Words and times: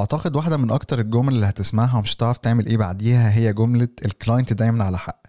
أعتقد 0.00 0.36
واحدة 0.36 0.56
من 0.56 0.70
أكتر 0.70 0.98
الجمل 1.00 1.34
اللي 1.34 1.46
هتسمعها 1.46 1.98
ومش 1.98 2.16
هتعرف 2.16 2.38
تعمل 2.38 2.66
إيه 2.66 2.76
بعديها 2.76 3.32
هي 3.34 3.52
جملة 3.52 3.88
ال 4.04 4.11
client 4.11 4.52
دايما 4.52 4.84
على 4.84 4.98
حق. 4.98 5.20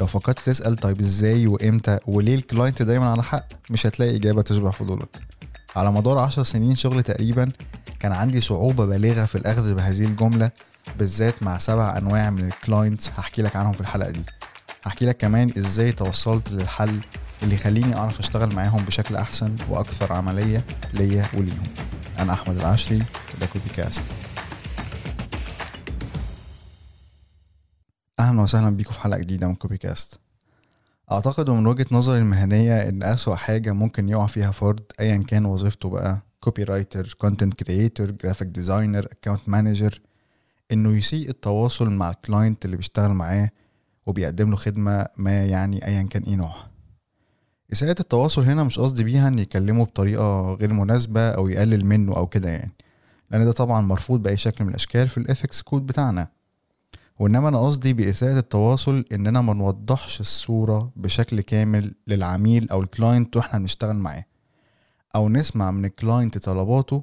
لو 0.00 0.06
فكرت 0.06 0.38
تسأل 0.40 0.76
طيب 0.76 1.00
إزاي 1.00 1.46
وإمتى 1.46 1.98
وليه 2.06 2.34
ال 2.34 2.41
client 2.41 2.82
دايما 2.82 3.10
على 3.10 3.22
حق 3.22 3.46
مش 3.70 3.86
هتلاقي 3.86 4.16
إجابة 4.16 4.42
تشبع 4.42 4.70
فضولك. 4.70 5.20
على 5.76 5.92
مدار 5.92 6.18
عشر 6.18 6.42
سنين 6.42 6.74
شغل 6.74 7.02
تقريبا 7.02 7.48
كان 8.00 8.12
عندي 8.12 8.40
صعوبة 8.40 8.86
بالغة 8.86 9.24
في 9.24 9.34
الأخذ 9.34 9.74
بهذه 9.74 10.04
الجملة 10.04 10.50
بالذات 10.98 11.42
مع 11.42 11.58
سبع 11.58 11.98
أنواع 11.98 12.30
من 12.30 12.46
ال 12.46 12.54
clients 12.54 13.10
هحكي 13.10 13.42
لك 13.42 13.56
عنهم 13.56 13.72
في 13.72 13.80
الحلقة 13.80 14.10
دي. 14.10 14.24
هحكي 14.84 15.06
لك 15.06 15.16
كمان 15.16 15.50
إزاي 15.58 15.92
توصلت 15.92 16.52
للحل 16.52 17.00
اللي 17.42 17.54
يخليني 17.54 17.96
أعرف 17.96 18.20
أشتغل 18.20 18.54
معاهم 18.54 18.84
بشكل 18.84 19.16
أحسن 19.16 19.56
وأكثر 19.68 20.12
عملية 20.12 20.64
ليا 20.94 21.26
وليهم. 21.34 21.62
أنا 22.18 22.32
أحمد 22.32 22.56
العشري 22.60 23.02
وده 23.36 23.46
كوبي 23.46 23.68
كاست 23.68 24.02
أهلا 28.20 28.40
وسهلا 28.40 28.76
بيكم 28.76 28.92
في 28.92 29.00
حلقة 29.00 29.18
جديدة 29.20 29.48
من 29.48 29.54
كوبي 29.54 29.76
كاست 29.78 30.20
أعتقد 31.12 31.48
ومن 31.48 31.66
وجهة 31.66 31.86
نظري 31.92 32.18
المهنية 32.18 32.88
إن 32.88 33.02
أسوأ 33.02 33.34
حاجة 33.34 33.72
ممكن 33.72 34.08
يقع 34.08 34.26
فيها 34.26 34.50
فرد 34.50 34.80
ايا 35.00 35.16
كان 35.16 35.44
وظيفته 35.44 35.88
بقى 35.88 36.22
copywriter 36.40 37.14
content 37.18 37.54
creator 37.54 38.10
graphic 38.10 38.48
designer 38.48 39.06
account 39.12 39.48
manager 39.48 40.00
إنه 40.72 40.96
يسيء 40.96 41.28
التواصل 41.28 41.90
مع 41.90 42.10
ال 42.10 42.18
client 42.18 42.64
اللي 42.64 42.76
بيشتغل 42.76 43.10
معاه 43.10 43.50
وبيقدم 44.06 44.50
له 44.50 44.56
خدمة 44.56 45.06
ما 45.16 45.44
يعني 45.44 45.86
ايا 45.86 46.02
كان 46.02 46.22
إيه 46.22 46.34
نوعها. 46.34 46.70
إساءة 47.72 48.00
التواصل 48.00 48.42
هنا 48.42 48.64
مش 48.64 48.78
قصدي 48.78 49.04
بيها 49.04 49.28
إن 49.28 49.38
يكلمه 49.38 49.84
بطريقة 49.84 50.54
غير 50.54 50.72
مناسبة 50.72 51.20
أو 51.30 51.48
يقلل 51.48 51.84
منه 51.86 52.16
أو 52.16 52.26
كده 52.26 52.48
يعني. 52.50 52.72
لأن 53.34 53.44
ده 53.44 53.52
طبعا 53.52 53.80
مرفوض 53.80 54.22
بأي 54.22 54.36
شكل 54.36 54.64
من 54.64 54.70
الأشكال 54.70 55.08
في 55.08 55.18
ال 55.18 55.24
ethics 55.24 55.62
code 55.62 55.86
بتاعنا. 55.86 56.28
وإنما 57.18 57.48
أنا 57.48 57.58
قصدي 57.66 57.92
بإساءة 57.92 58.38
التواصل 58.38 59.04
إننا 59.12 59.40
ما 59.40 59.54
نوضحش 59.54 60.20
الصورة 60.20 60.90
بشكل 60.96 61.40
كامل 61.40 61.94
للعميل 62.06 62.70
أو 62.70 62.82
ال 62.82 62.90
client 62.90 63.36
وإحنا 63.36 63.58
بنشتغل 63.58 63.96
معاه. 63.96 64.24
أو 65.14 65.28
نسمع 65.28 65.70
من 65.70 65.84
ال 65.84 65.92
client 65.92 66.38
طلباته 66.38 67.02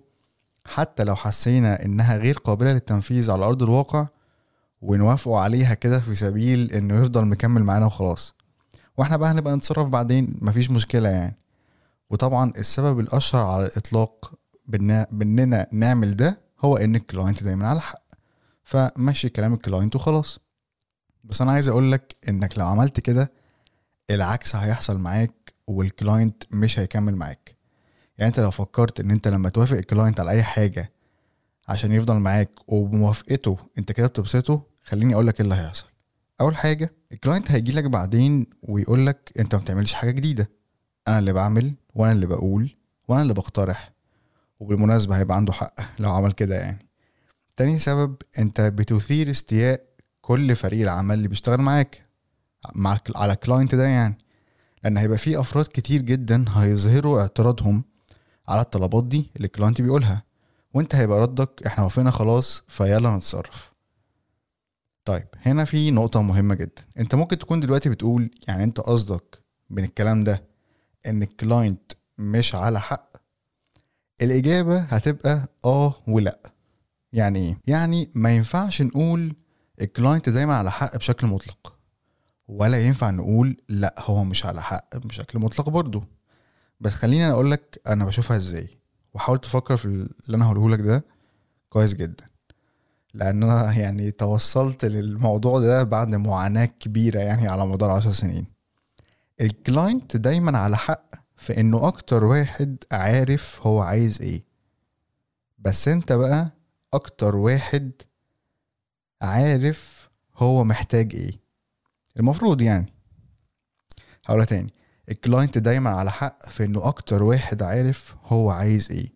حتى 0.65 1.03
لو 1.03 1.15
حسينا 1.15 1.85
إنها 1.85 2.17
غير 2.17 2.37
قابلة 2.37 2.73
للتنفيذ 2.73 3.31
على 3.31 3.45
أرض 3.45 3.63
الواقع 3.63 4.07
ونوافقوا 4.81 5.39
عليها 5.39 5.73
كده 5.73 5.99
في 5.99 6.15
سبيل 6.15 6.71
إنه 6.71 7.01
يفضل 7.01 7.25
مكمل 7.25 7.63
معانا 7.63 7.85
وخلاص. 7.85 8.33
وإحنا 8.97 9.17
بقى 9.17 9.31
هنبقى 9.31 9.55
نتصرف 9.55 9.87
بعدين 9.87 10.37
مفيش 10.41 10.71
مشكلة 10.71 11.09
يعني. 11.09 11.37
وطبعا 12.09 12.53
السبب 12.57 12.99
الأشهر 12.99 13.45
على 13.45 13.69
الإطلاق 14.75 15.07
بإننا 15.13 15.67
نعمل 15.71 16.15
ده 16.15 16.41
هو 16.59 16.77
إن 16.77 16.95
ال 16.95 17.02
client 17.02 17.43
دايما 17.43 17.69
على 17.69 17.81
حق. 17.81 18.01
فمشي 18.63 19.29
كلام 19.29 19.53
ال 19.53 19.59
client 19.59 19.95
وخلاص. 19.95 20.39
بس 21.23 21.41
أنا 21.41 21.51
عايز 21.51 21.67
أقولك 21.67 22.15
إنك 22.29 22.57
لو 22.57 22.65
عملت 22.67 22.99
كده 22.99 23.31
العكس 24.11 24.55
هيحصل 24.55 24.97
معاك 24.97 25.53
وال 25.67 25.86
client 25.86 26.43
مش 26.51 26.79
هيكمل 26.79 27.15
معاك. 27.15 27.55
يعني 28.17 28.29
أنت 28.29 28.39
لو 28.39 28.51
فكرت 28.51 28.99
إن 28.99 29.11
أنت 29.11 29.27
لما 29.27 29.49
توافق 29.49 29.77
ال 29.77 29.83
client 29.83 30.19
على 30.19 30.31
أي 30.31 30.43
حاجة 30.43 30.91
عشان 31.67 31.91
يفضل 31.91 32.15
معاك 32.15 32.51
وبموافقته 32.67 33.57
أنت 33.77 33.91
كده 33.91 34.07
بتبسطه 34.07 34.63
خليني 34.83 35.13
اقولك 35.13 35.35
إيه 35.35 35.41
اللي 35.41 35.55
هيحصل. 35.55 35.85
أول 36.41 36.55
حاجة 36.55 36.93
ال 37.11 37.17
client 37.17 37.51
هيجي 37.51 37.71
لك 37.71 37.83
بعدين 37.83 38.47
ويقول 38.63 39.07
لك 39.07 39.31
أنت 39.39 39.55
ما 39.55 39.61
بتعملش 39.61 39.93
حاجة 39.93 40.11
جديدة. 40.11 40.49
أنا 41.07 41.19
اللي 41.19 41.33
بعمل 41.33 41.73
وأنا 41.95 42.11
اللي 42.11 42.25
بقول 42.25 42.75
وأنا 43.07 43.21
اللي 43.21 43.33
بقترح. 43.33 43.90
وبالمناسبة 44.61 45.17
هيبقى 45.17 45.37
عنده 45.37 45.53
حق 45.53 45.73
لو 45.99 46.11
عمل 46.11 46.31
كده 46.31 46.55
يعني. 46.55 46.87
تاني 47.57 47.79
سبب 47.79 48.15
انت 48.39 48.61
بتثير 48.61 49.29
استياء 49.29 49.83
كل 50.21 50.55
فريق 50.55 50.81
العمل 50.81 51.15
اللي 51.15 51.27
بيشتغل 51.27 51.61
معاك 51.61 52.05
مع 52.75 52.99
على 53.15 53.33
ال 53.33 53.39
client 53.39 53.75
ده 53.75 53.83
يعني. 53.83 54.17
لأن 54.83 54.97
هيبقى 54.97 55.17
في 55.17 55.39
أفراد 55.39 55.65
كتير 55.65 56.01
جدا 56.01 56.45
هيظهروا 56.49 57.21
اعتراضهم 57.21 57.83
على 58.47 58.61
الطلبات 58.61 59.03
دي 59.03 59.31
اللي 59.35 59.45
ال 59.45 59.50
client 59.50 59.81
بيقولها. 59.81 60.23
وانت 60.73 60.95
هيبقى 60.95 61.19
ردك 61.19 61.61
إحنا 61.65 61.83
وافقنا 61.83 62.11
خلاص 62.11 62.63
فيلا 62.67 63.15
نتصرف 63.15 63.71
طيب 65.05 65.27
هنا 65.41 65.65
في 65.65 65.91
نقطة 65.91 66.21
مهمة 66.21 66.55
جدا. 66.55 66.81
انت 66.99 67.15
ممكن 67.15 67.37
تكون 67.37 67.59
دلوقتي 67.59 67.89
بتقول 67.89 68.31
يعني 68.47 68.63
انت 68.63 68.79
قصدك 68.79 69.41
من 69.69 69.83
الكلام 69.83 70.23
ده 70.23 70.43
إن 71.05 71.23
ال 71.23 71.33
client 71.33 71.91
مش 72.17 72.55
على 72.55 72.79
حق 72.79 73.20
الإجابة 74.21 74.79
هتبقى 74.79 75.47
آه 75.65 75.95
ولأ. 76.07 76.39
يعني 77.13 77.39
إيه؟ 77.39 77.57
يعني 77.67 78.11
ما 78.15 78.35
ينفعش 78.35 78.81
نقول 78.81 79.35
ال 79.81 79.88
client 79.88 80.29
دايما 80.29 80.55
على 80.57 80.71
حق 80.71 80.97
بشكل 80.97 81.27
مطلق 81.27 81.77
ولا 82.47 82.85
ينفع 82.85 83.09
نقول 83.09 83.57
لأ 83.69 83.95
هو 83.99 84.23
مش 84.23 84.45
على 84.45 84.61
حق 84.61 84.97
بشكل 84.97 85.39
مطلق 85.39 85.69
برضه 85.69 86.03
بس 86.79 86.93
خليني 86.93 87.31
أقول 87.31 87.51
لك 87.51 87.81
أنا 87.87 88.05
بشوفها 88.05 88.37
إزاي 88.37 88.69
وحاول 89.13 89.37
تفكر 89.37 89.77
في 89.77 89.85
اللي 89.85 90.37
أنا 90.37 90.45
هقوله 90.45 90.69
لك 90.69 90.79
ده 90.79 91.05
كويس 91.69 91.93
جدا. 91.93 92.25
لأن 93.13 93.43
أنا 93.43 93.73
يعني 93.73 94.11
توصلت 94.11 94.85
للموضوع 94.85 95.59
ده 95.59 95.83
بعد 95.83 96.15
معاناة 96.15 96.65
كبيرة 96.65 97.19
يعني 97.19 97.47
على 97.47 97.67
مدار 97.67 97.91
عشر 97.91 98.11
سنين. 98.11 98.45
ال 99.41 99.52
client 99.52 100.17
دايما 100.17 100.59
على 100.59 100.77
حق 100.77 101.09
في 101.41 101.59
انه 101.59 101.87
أكتر 101.87 102.25
واحد 102.25 102.77
عارف 102.91 103.59
هو 103.67 103.81
عايز 103.81 104.21
إيه. 104.21 104.43
بس 105.59 105.87
أنت 105.87 106.13
بقى 106.13 106.51
أكتر 106.93 107.35
واحد 107.35 107.91
عارف 109.21 110.09
هو 110.35 110.63
محتاج 110.63 111.15
إيه. 111.15 111.31
المفروض 112.19 112.61
يعني. 112.61 112.85
هقولها 114.25 114.45
تاني. 114.45 114.73
ال 115.09 115.16
client 115.16 115.57
دايما 115.57 115.89
على 115.89 116.11
حق 116.11 116.49
في 116.49 116.63
إنه 116.63 116.87
أكتر 116.87 117.23
واحد 117.23 117.63
عارف 117.63 118.15
هو 118.23 118.49
عايز 118.49 118.91
إيه. 118.91 119.09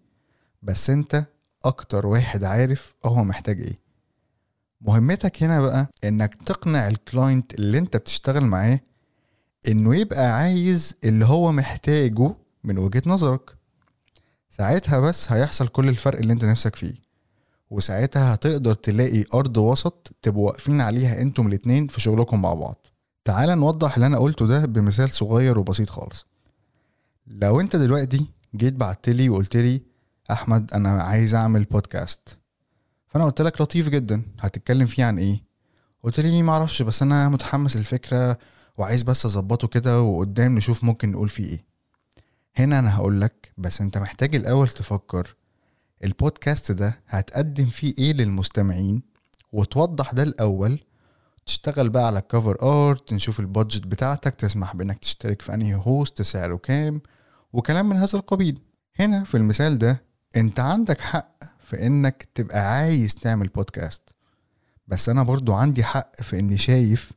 بس 0.62 0.90
أنت 0.90 1.26
أكتر 1.66 2.08
واحد 2.08 2.44
عارف 2.44 2.94
هو 3.06 3.24
محتاج 3.24 3.62
إيه. 3.62 3.80
مهمتك 4.82 5.44
هنا 5.44 5.62
بقى 5.62 5.88
إنك 6.04 6.36
تقنع 6.36 6.88
الكلاينت 6.88 7.54
اللي 7.54 7.78
أنت 7.78 7.98
بتشتغل 7.98 8.46
معاه 8.46 8.80
إنه 9.68 9.96
يبقى 9.96 10.32
عايز 10.38 10.94
اللي 11.04 11.26
هو 11.26 11.52
محتاجه 11.52 12.36
من 12.64 12.78
وجهة 12.78 13.02
نظرك. 13.06 13.56
ساعتها 14.50 15.00
بس 15.00 15.32
هيحصل 15.32 15.68
كل 15.68 15.90
الفرق 15.90 16.20
اللي 16.20 16.34
أنت 16.34 16.46
نفسك 16.46 16.76
فيه. 16.76 16.94
وساعتها 17.70 18.34
هتقدر 18.34 18.74
تلاقي 18.74 19.24
أرض 19.34 19.58
وسط 19.58 20.16
تبقوا 20.22 20.46
واقفين 20.48 20.82
عليها 20.82 21.22
أنتم 21.22 21.48
الاتنين 21.48 21.88
في 21.88 22.02
شغلكم 22.02 22.42
مع 22.42 22.54
بعض. 22.54 22.86
تعال 23.26 23.50
نوضح 23.50 23.94
اللي 23.96 24.06
أنا 24.06 24.18
قلته 24.18 24.48
ده 24.48 24.66
بمثال 24.66 25.10
صغير 25.10 25.60
وبسيط 25.60 25.90
خالص. 25.90 26.26
لو 27.28 27.62
أنت 27.62 27.76
دلوقتي 27.76 28.26
جيت 28.56 28.74
بعتلي 28.74 29.30
وقلت 29.30 29.82
أحمد 30.32 30.74
أنا 30.74 31.04
عايز 31.04 31.36
أعمل 31.36 31.64
بودكاست 31.64 32.38
فأنا 33.08 33.26
قلت 33.26 33.42
لك 33.42 33.62
لطيف 33.62 33.90
جدا. 33.90 34.22
هتتكلم 34.40 34.86
فيه 34.86 35.04
عن 35.06 35.20
إيه؟ 35.20 35.44
قلت 36.04 36.20
لي 36.20 36.42
ما 36.42 36.54
أعرفش 36.54 36.82
بس 36.82 37.02
أنا 37.02 37.30
متحمس 37.30 37.76
الفكرة 37.76 38.38
وعايز 38.78 39.04
بس 39.04 39.26
أظبطه 39.26 39.68
كده 39.68 40.02
وقدام 40.02 40.56
نشوف 40.58 40.84
ممكن 40.84 41.12
نقول 41.12 41.30
فيه 41.30 41.46
إيه. 41.50 41.60
هنا 42.56 42.80
أنا 42.80 42.96
هقول 42.96 43.22
لك 43.22 43.52
بس 43.58 43.82
أنت 43.82 43.98
محتاج 43.98 44.36
الأول 44.36 44.70
تفكر 44.70 45.36
البودكاست 46.04 46.72
ده 46.72 47.00
هتقدم 47.08 47.66
فيه 47.66 47.94
إيه 47.98 48.14
للمستمعين؟ 48.14 49.02
وتوضح 49.52 50.12
ده 50.14 50.24
الأول 50.24 50.80
تشتغل 51.46 51.90
بقى 51.90 52.08
على 52.08 52.20
الكفر 52.20 52.58
ارت 52.90 53.14
نشوف 53.14 53.40
ال 53.40 53.47
budget 53.47 53.88
بتاعتك 53.88 54.36
تسمح 54.36 54.76
بإنك 54.76 54.98
تشترك 54.98 55.42
في 55.42 55.54
أنهي 55.54 55.76
host 55.76 56.22
سعره 56.22 56.56
كام 56.56 57.02
وكلام 57.54 57.90
من 57.90 57.96
هذا 57.98 58.20
القبيل. 58.20 58.60
هنا 59.00 59.24
في 59.24 59.38
المثال 59.38 59.78
ده 59.78 60.04
أنت 60.36 60.60
عندك 60.60 61.02
حق 61.02 61.44
في 61.66 61.86
إنك 61.88 62.28
تبقى 62.36 62.60
عايز 62.60 63.16
تعمل 63.16 63.48
بودكاست 63.48 64.10
بس 64.88 65.10
أنا 65.10 65.24
برضو 65.24 65.54
عندي 65.54 65.84
حق 65.84 66.22
في 66.22 66.40
إني 66.40 66.58
شايف 66.58 67.12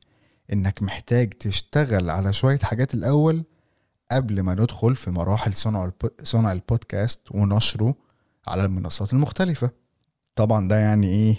إنك 0.52 0.82
محتاج 0.82 1.30
تشتغل 1.30 2.10
على 2.10 2.32
شوية 2.32 2.58
حاجات 2.58 2.94
الأول 2.94 3.44
قبل 4.12 4.40
ما 4.40 4.54
ندخل 4.54 4.96
في 4.96 5.10
مراحل 5.10 5.54
صنع 5.54 5.90
صنع 6.22 6.52
البودكاست 6.52 7.20
ونشره 7.30 7.94
على 8.46 8.64
المنصات 8.64 9.12
المختلفة. 9.12 9.70
طبعا 10.34 10.68
ده 10.68 10.76
يعني 10.78 11.06
إيه؟ 11.06 11.36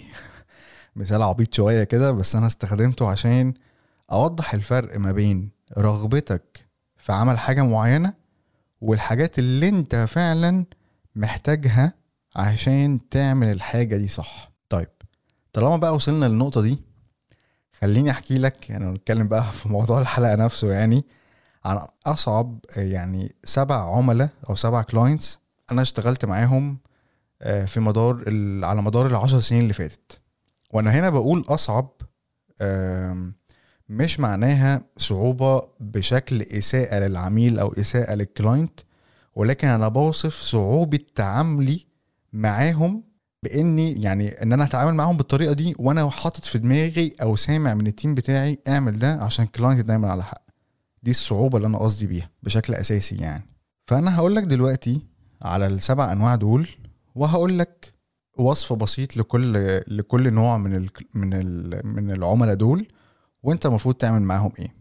مثال 0.96 1.22
عبيط 1.22 1.54
شوية 1.54 1.84
كده 1.84 2.12
بس 2.12 2.36
أنا 2.36 2.46
استخدمته 2.46 3.10
عشان 3.10 3.54
أوضح 4.12 4.54
الفرق 4.54 4.98
ما 4.98 5.12
بين 5.12 5.50
رغبتك 5.78 6.66
في 6.96 7.12
عمل 7.12 7.38
حاجة 7.38 7.62
معينة 7.62 8.14
والحاجات 8.80 9.38
اللي 9.38 9.68
أنت 9.68 9.96
فعلا 9.96 10.64
محتاجها 11.16 11.94
عشان 12.36 13.08
تعمل 13.10 13.46
الحاجة 13.50 13.96
دي 13.96 14.08
صح. 14.08 14.52
طيب 14.68 14.88
طالما 15.52 15.76
بقى 15.76 15.94
وصلنا 15.94 16.26
للنقطة 16.26 16.62
دي 16.62 16.89
خليني 17.80 18.10
أحكي 18.10 18.38
لك 18.38 18.70
يعني 18.70 18.84
نتكلم 18.84 19.28
بقى 19.28 19.44
في 19.62 19.68
موضوع 19.68 20.00
الحلقة 20.00 20.34
نفسه 20.34 20.72
يعني 20.72 21.04
عن 21.64 21.78
أصعب 22.06 22.58
يعني 22.76 23.34
سبع 23.44 23.96
عملاء 23.96 24.30
أو 24.50 24.56
سبع 24.56 24.82
كلاينتس 24.82 25.38
أنا 25.72 25.82
اشتغلت 25.82 26.24
معاهم 26.24 26.78
آه، 27.42 27.64
في 27.64 27.80
مدار 27.80 28.24
على 28.64 28.82
مدار 28.82 29.06
العشر 29.06 29.40
سنين 29.40 29.62
اللي 29.62 29.72
فاتت. 29.72 30.20
وأنا 30.72 30.90
هنا 30.90 31.10
بقول 31.10 31.44
أصعب 31.48 31.90
مش 33.88 34.20
معناها 34.20 34.82
صعوبة 34.96 35.62
بشكل 35.80 36.42
إساءة 36.42 36.98
للعميل 36.98 37.58
أو 37.58 37.72
إساءة 37.72 38.14
لل 38.14 38.31
client 38.31 38.80
ولكن 39.34 39.68
أنا 39.68 39.88
بوصف 39.88 40.34
صعوبة 40.34 40.98
تعاملي 41.14 41.86
معاهم 42.32 43.02
بإني 43.42 44.02
يعني 44.02 44.28
إن 44.28 44.52
أنا 44.52 44.64
اتعامل 44.64 44.94
معاهم 44.94 45.16
بالطريقة 45.16 45.52
دي 45.52 45.74
وأنا 45.78 46.10
حاطط 46.10 46.44
في 46.44 46.58
دماغي 46.58 47.12
أو 47.22 47.36
سامع 47.36 47.74
من 47.74 47.86
ال 47.86 47.92
team 47.92 48.14
بتاعي 48.14 48.58
أعمل 48.68 48.98
ده 48.98 49.14
عشان 49.14 49.44
ال 49.44 49.49
client 49.49 49.80
دايما 49.80 50.10
على 50.10 50.24
حق. 50.24 50.42
دي 51.02 51.10
الصعوبة 51.10 51.56
اللي 51.56 51.68
أنا 51.68 51.78
قصدي 51.78 52.06
بيها 52.06 52.30
بشكل 52.42 52.74
أساسي 52.74 53.16
يعني. 53.16 53.44
فأنا 53.86 54.16
هقول 54.16 54.36
لك 54.36 54.42
دلوقتي 54.42 55.00
على 55.42 55.66
السبع 55.66 56.12
أنواع 56.12 56.34
دول 56.34 56.68
وهقول 57.14 57.58
لك 57.58 57.92
وصف 58.38 58.72
بسيط 58.72 59.16
لكل 59.16 59.80
لكل 59.88 60.32
نوع 60.32 60.58
من 60.58 60.74
ال 60.76 60.88
من 61.14 61.30
ال 61.34 61.80
من 61.86 62.10
العملاء 62.10 62.54
دول 62.54 62.88
وأنت 63.42 63.66
المفروض 63.66 63.94
تعمل 63.94 64.22
معاهم 64.22 64.52
إيه. 64.58 64.74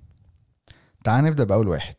تعال 1.04 1.24
نبدأ 1.24 1.44
بأول 1.44 1.68
واحد. 1.68 1.96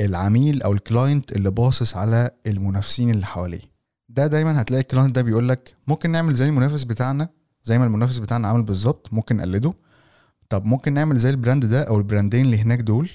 العميل 0.00 0.62
أو 0.62 0.72
ال 0.72 0.81
client 0.81 1.32
اللي 1.32 1.50
باصص 1.50 1.96
على 1.96 2.30
المنافسين 2.46 3.10
اللي 3.10 3.26
حواليه. 3.26 3.77
ده 4.18 4.26
دايما 4.26 4.60
هتلاقي 4.60 4.80
ال 4.80 4.85
client 4.85 5.14
ده 5.14 5.22
بيقول 5.22 5.48
لك 5.48 5.76
ممكن 5.86 6.10
نعمل 6.10 6.34
زي 6.34 6.48
المنافس 6.48 6.84
بتاعنا 6.84 7.28
زي 7.64 7.78
ما 7.78 7.86
المنافس 7.86 8.18
بتاعنا 8.18 8.48
عامل 8.48 8.62
بالظبط 8.62 9.12
ممكن 9.12 9.36
نقلده. 9.36 9.72
طب 10.48 10.64
ممكن 10.64 10.94
نعمل 10.94 11.16
زي 11.16 11.30
ال 11.30 11.36
brand 11.36 11.64
ده 11.64 11.82
أو 11.82 11.98
البراندين 11.98 12.44
اللي 12.44 12.58
هناك 12.58 12.78
دول. 12.80 13.10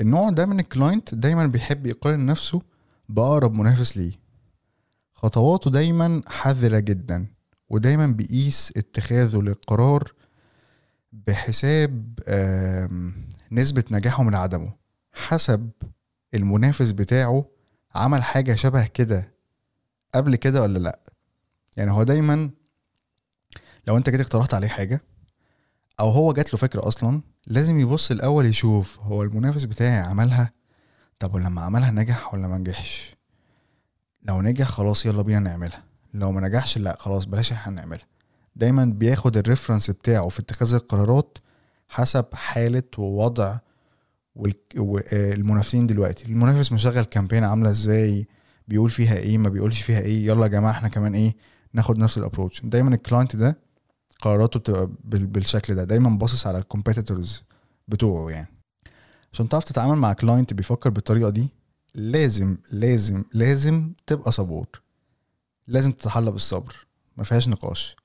النوع 0.00 0.30
ده 0.30 0.46
من 0.46 0.60
ال 0.60 0.68
client 0.68 1.14
دايما 1.14 1.46
بيحب 1.46 1.86
يقارن 1.86 2.26
نفسه 2.26 2.62
بأقرب 3.08 3.54
منافس 3.54 3.96
ليه. 3.96 4.12
خطواته 5.14 5.70
دايما 5.70 6.22
حذرة 6.26 6.78
جدا 6.78 7.26
ودايما 7.70 8.06
بيقيس 8.06 8.72
اتخاذه 8.76 9.38
للقرار 9.38 10.12
بحساب 11.12 12.18
نسبة 13.52 13.84
نجاحه 13.90 14.22
من 14.22 14.34
عدمه. 14.34 14.72
حسب 15.12 15.70
المنافس 16.34 16.90
بتاعه 16.90 17.44
عمل 17.94 18.22
حاجة 18.22 18.54
شبه 18.54 18.86
كده 18.86 19.37
قبل 20.14 20.36
كده 20.36 20.62
ولا 20.62 20.78
لأ؟ 20.78 21.00
يعني 21.76 21.90
هو 21.90 22.02
دايما 22.02 22.50
لو 23.86 23.96
أنت 23.96 24.10
جيت 24.10 24.20
اقترحت 24.20 24.54
عليه 24.54 24.68
حاجة 24.68 25.02
أو 26.00 26.10
هو 26.10 26.32
جات 26.32 26.52
له 26.52 26.58
فكرة 26.58 26.88
أصلا 26.88 27.22
لازم 27.46 27.78
يبص 27.78 28.10
الأول 28.10 28.46
يشوف 28.46 29.00
هو 29.00 29.22
المنافس 29.22 29.64
بتاعي 29.64 29.98
عملها 29.98 30.52
طب 31.18 31.34
ولما 31.34 31.62
عملها 31.62 31.90
نجح 31.90 32.34
ولا 32.34 32.48
ما 32.48 32.58
نجحش؟ 32.58 33.16
لو 34.22 34.42
نجح 34.42 34.66
خلاص 34.68 35.06
يلا 35.06 35.22
بينا 35.22 35.38
نعملها 35.38 35.84
لو 36.14 36.32
ما 36.32 36.40
نجحش 36.40 36.78
لأ 36.78 36.96
خلاص 37.00 37.24
بلاش 37.24 37.52
إحنا 37.52 37.72
نعملها. 37.72 38.06
دايما 38.56 38.84
بياخد 38.84 39.36
ال 39.36 39.41
reference 39.41 39.90
بتاعه 39.90 40.28
في 40.28 40.40
اتخاذ 40.40 40.74
القرارات 40.74 41.38
حسب 41.88 42.24
حالة 42.34 42.82
ووضع 42.98 43.58
المنافسين 45.12 45.86
دلوقتي. 45.86 46.24
المنافس 46.26 46.72
مشغل 46.72 47.04
campaign 47.04 47.44
عاملة 47.44 47.70
إزاي؟ 47.70 48.26
بيقول 48.68 48.90
فيها 48.90 49.16
إيه 49.16 49.38
ما 49.38 49.48
بيقولش 49.48 49.82
فيها 49.82 50.00
إيه 50.00 50.26
يلا 50.26 50.42
يا 50.42 50.48
جماعة 50.50 50.70
إحنا 50.70 50.88
كمان 50.88 51.14
إيه 51.14 51.36
ناخد 51.72 51.98
نفس 51.98 52.18
ال 52.18 52.23
approach 52.23 52.60
دايما 52.64 52.94
ال 52.94 53.00
client 53.00 53.36
ده 53.36 53.58
قراراته 54.20 54.60
بتبقى 54.60 54.88
بالشكل 55.04 55.74
ده 55.74 55.84
دايما 55.84 56.10
باصص 56.10 56.46
على 56.46 56.58
ال 56.58 56.65
competitors 56.65 57.42
بتوعه 57.88 58.30
يعني. 58.30 58.48
عشان 59.32 59.48
تعرف 59.48 59.64
تتعامل 59.64 59.96
مع 59.96 60.12
client 60.12 60.54
بيفكر 60.54 60.90
بالطريقة 60.90 61.30
دي 61.30 61.52
لازم 61.94 62.58
لازم 62.72 63.24
لازم 63.32 63.92
تبقى 64.06 64.32
صبور 64.32 64.66
لازم 65.68 65.92
تتحلى 65.92 66.30
بالصبر 66.32 66.86
ما 67.16 67.24
فيهاش 67.24 67.48
نقاش. 67.48 67.96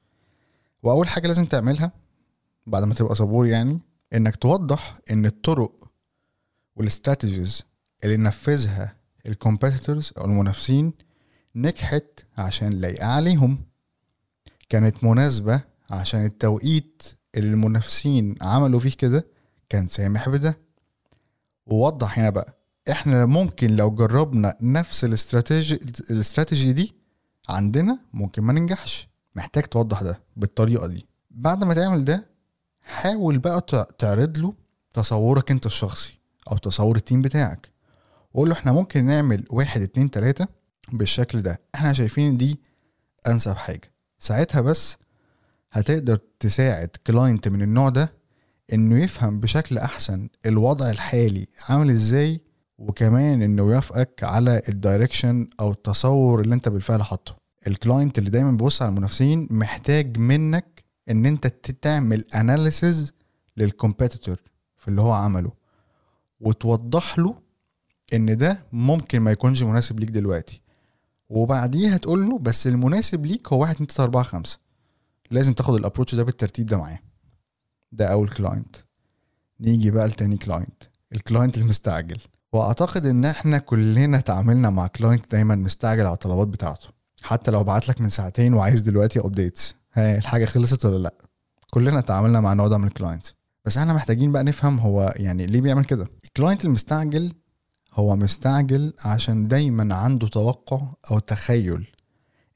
وأول 0.83 1.07
حاجة 1.07 1.27
لازم 1.27 1.45
تعملها 1.45 1.91
بعد 2.67 2.83
ما 2.83 2.93
تبقى 2.93 3.15
صبور 3.15 3.47
يعني 3.47 3.79
إنك 4.13 4.35
توضح 4.35 4.97
إن 5.11 5.25
الطرق 5.25 5.89
والاستراتيجيز 6.75 7.63
اللي 8.03 8.17
نفذها 8.17 8.95
الكومبيتيتورز 9.25 10.13
أو 10.17 10.25
المنافسين 10.25 10.93
نجحت 11.55 12.05
عشان 12.37 12.69
لايقة 12.69 13.07
عليهم. 13.07 13.61
كانت 14.69 15.03
مناسبة 15.03 15.61
عشان 15.89 16.25
التوقيت 16.25 17.03
اللي 17.35 17.49
المنافسين 17.53 18.35
عملوا 18.41 18.79
فيه 18.79 18.89
كده 18.97 19.27
كان 19.69 19.87
سامح 19.87 20.29
بده. 20.29 20.59
ووضح 21.65 22.19
هنا 22.19 22.29
بقى 22.29 22.57
إحنا 22.91 23.25
ممكن 23.25 23.75
لو 23.75 23.91
جربنا 23.91 24.57
نفس 24.61 25.03
الاستراتيجي 25.05 25.75
الاستراتيجي 26.11 26.73
دي 26.73 26.95
عندنا 27.49 27.99
ممكن 28.13 28.43
ما 28.43 28.53
ننجحش. 28.53 29.09
محتاج 29.35 29.63
توضح 29.63 30.01
ده 30.03 30.21
بالطريقة 30.35 30.87
دي. 30.87 31.05
بعد 31.31 31.63
ما 31.63 31.73
تعمل 31.73 32.05
ده 32.05 32.27
حاول 32.81 33.37
بقى 33.37 33.61
تعرض 33.99 34.37
له 34.37 34.53
تصورك 34.93 35.51
أنت 35.51 35.65
الشخصي 35.65 36.19
أو 36.51 36.57
تصور 36.57 36.95
ال 36.95 37.01
team 37.01 37.21
بتاعك. 37.21 37.72
واقول 38.33 38.49
له 38.49 38.55
إحنا 38.55 38.71
ممكن 38.71 39.05
نعمل 39.05 39.45
واحد 39.49 39.81
اتنين 39.81 40.11
تلاتة 40.11 40.47
بالشكل 40.91 41.41
ده. 41.41 41.61
إحنا 41.75 41.93
شايفين 41.93 42.37
دي 42.37 42.59
انسب 43.27 43.55
حاجة. 43.55 43.93
ساعتها 44.19 44.61
بس 44.61 44.97
هتقدر 45.71 46.19
تساعد 46.39 46.89
client 47.07 47.47
من 47.47 47.61
النوع 47.61 47.89
ده 47.89 48.13
إنه 48.73 49.03
يفهم 49.03 49.39
بشكل 49.39 49.77
أحسن 49.77 50.29
الوضع 50.45 50.89
الحالي 50.89 51.47
عامل 51.69 51.89
إزاي 51.89 52.41
وكمان 52.77 53.41
إنه 53.41 53.61
يوافقك 53.63 54.23
على 54.23 54.61
ال 54.69 54.77
direction 54.77 55.49
أو 55.59 55.71
التصور 55.71 56.41
اللي 56.41 56.55
أنت 56.55 56.69
بالفعل 56.69 57.03
حاطه. 57.03 57.35
ال 57.67 57.75
client 57.75 58.17
اللي 58.17 58.29
دايما 58.29 58.51
بيبص 58.51 58.81
على 58.81 58.89
المنافسين 58.89 59.47
محتاج 59.51 60.17
منك 60.17 60.83
إن 61.09 61.25
أنت 61.25 61.47
تعمل 61.81 62.25
analysis 62.35 63.11
لل 63.57 63.71
competitor 63.71 64.37
في 64.77 64.87
اللي 64.87 65.01
هو 65.01 65.11
عمله 65.11 65.51
وتوضح 66.39 67.19
له 67.19 67.35
إن 68.13 68.37
ده 68.37 68.65
ممكن 68.71 69.19
ما 69.19 69.31
يكونش 69.31 69.61
مناسب 69.63 69.99
ليك 69.99 70.09
دلوقتي. 70.09 70.61
وبعديها 71.29 71.97
تقول 71.97 72.29
له 72.29 72.39
بس 72.39 72.67
المناسب 72.67 73.25
ليك 73.25 73.53
هو 73.53 73.61
واحد 73.61 73.73
اتنين 73.73 73.87
تلاته 73.87 74.03
أربعة 74.03 74.23
خمسة. 74.23 74.57
لازم 75.31 75.53
تاخد 75.53 75.75
ال 75.75 75.80
approach 75.80 76.15
ده 76.15 76.23
بالترتيب 76.23 76.65
ده 76.65 76.77
معاه. 76.77 76.99
ده 77.91 78.05
أول 78.07 78.29
client 78.29 78.75
نيجي 79.59 79.91
بقى 79.91 80.07
لتاني 80.07 80.37
client 80.37 80.83
ال 81.13 81.20
client 81.20 81.57
المستعجل. 81.57 82.17
وأعتقد 82.53 83.05
إن 83.05 83.25
إحنا 83.25 83.57
كلنا 83.57 84.19
تعاملنا 84.19 84.69
مع 84.69 84.87
client 84.87 85.31
دايما 85.31 85.55
مستعجل 85.55 86.05
على 86.05 86.13
الطلبات 86.13 86.47
بتاعته. 86.47 86.87
حتى 87.21 87.51
لو 87.51 87.63
بعت 87.63 87.89
لك 87.89 88.01
من 88.01 88.09
ساعتين 88.09 88.53
وعايز 88.53 88.81
دلوقتي 88.81 89.19
updates 89.19 89.75
ها 89.93 90.17
الحاجة 90.17 90.45
خلصت 90.45 90.85
ولا 90.85 90.97
لأ؟ 90.97 91.13
كلنا 91.71 92.01
تعاملنا 92.01 92.39
مع 92.41 92.51
النوع 92.51 92.67
ده 92.67 92.77
من 92.77 92.87
ال 92.87 92.92
clients 92.92 93.25
بس 93.65 93.77
إحنا 93.77 93.93
محتاجين 93.93 94.31
بقى 94.31 94.43
نفهم 94.43 94.79
هو 94.79 95.13
يعني 95.15 95.45
ليه 95.45 95.61
بيعمل 95.61 95.85
كده. 95.85 96.07
ال 96.25 96.31
client 96.31 96.65
المستعجل 96.65 97.33
هو 97.95 98.15
مستعجل 98.15 98.93
عشان 99.05 99.47
دايما 99.47 99.95
عنده 99.95 100.27
توقع 100.27 100.81
أو 101.11 101.19
تخيل 101.19 101.87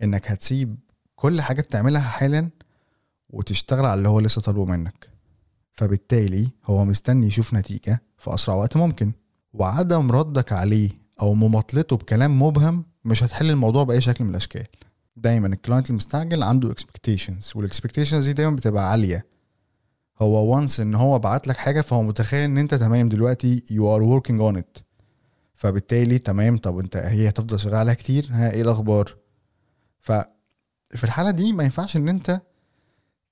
إنك 0.04 0.32
هتسيب 0.32 0.78
كل 1.16 1.42
حاجة 1.42 1.62
بتعملها 1.62 2.02
حالا 2.02 2.50
وتشتغل 3.30 3.86
على 3.86 3.98
اللي 3.98 4.10
هو 4.10 4.20
لسه 4.20 4.42
طالبه 4.42 4.66
منك. 4.66 5.10
فبالتالي 5.74 6.52
هو 6.66 6.86
مستني 6.86 7.28
يشوف 7.28 7.54
نتيجة 7.54 8.02
في 8.18 8.34
أسرع 8.34 8.56
وقت 8.56 8.78
ممكن. 8.78 9.12
وعدم 9.54 10.12
ردك 10.12 10.54
عليه 10.54 10.90
أو 11.22 11.34
مماطلته 11.34 11.98
بكلام 11.98 12.42
مبهم 12.42 12.86
مش 13.06 13.24
هتحل 13.24 13.50
الموضوع 13.50 13.84
بأي 13.84 14.02
شكل 14.02 14.24
من 14.24 14.30
الأشكال. 14.30 14.66
دايما 15.16 15.48
ال 15.48 15.54
client 15.54 15.90
المستعجل 15.90 16.44
عنده 16.44 16.72
expectations 16.72 17.52
وال 17.56 17.66
expectations 17.66 18.26
دي 18.26 18.34
دايما 18.34 18.56
بتبقى 18.56 18.92
عالية. 18.92 19.26
هو 20.22 20.56
once 20.56 20.80
إن 20.80 20.96
هو 20.96 21.20
بعت 21.20 21.48
لك 21.48 21.58
حاجة 21.58 21.82
فهو 21.82 22.02
متخيل 22.02 22.44
إن 22.44 22.58
أنت 22.58 22.76
تمام 22.76 23.10
دلوقتي 23.10 23.64
you 23.72 23.96
are 23.96 24.02
working 24.04 24.42
on 24.42 24.58
it 24.58 24.78
فبالتالي 25.58 26.20
تمام 26.20 26.58
طب 26.58 26.80
انت 26.80 26.98
هي 26.98 27.30
هتفضل 27.30 27.60
شغالة 27.60 27.78
عليها 27.78 27.94
كتير 27.94 28.28
ها 28.32 28.52
إيه 28.52 28.62
الأخبار؟ 28.62 29.16
ففي 30.00 31.04
الحالة 31.04 31.32
دي 31.32 31.54
ما 31.54 31.64
ينفعش 31.64 31.98
ان 31.98 32.10
انت 32.10 32.42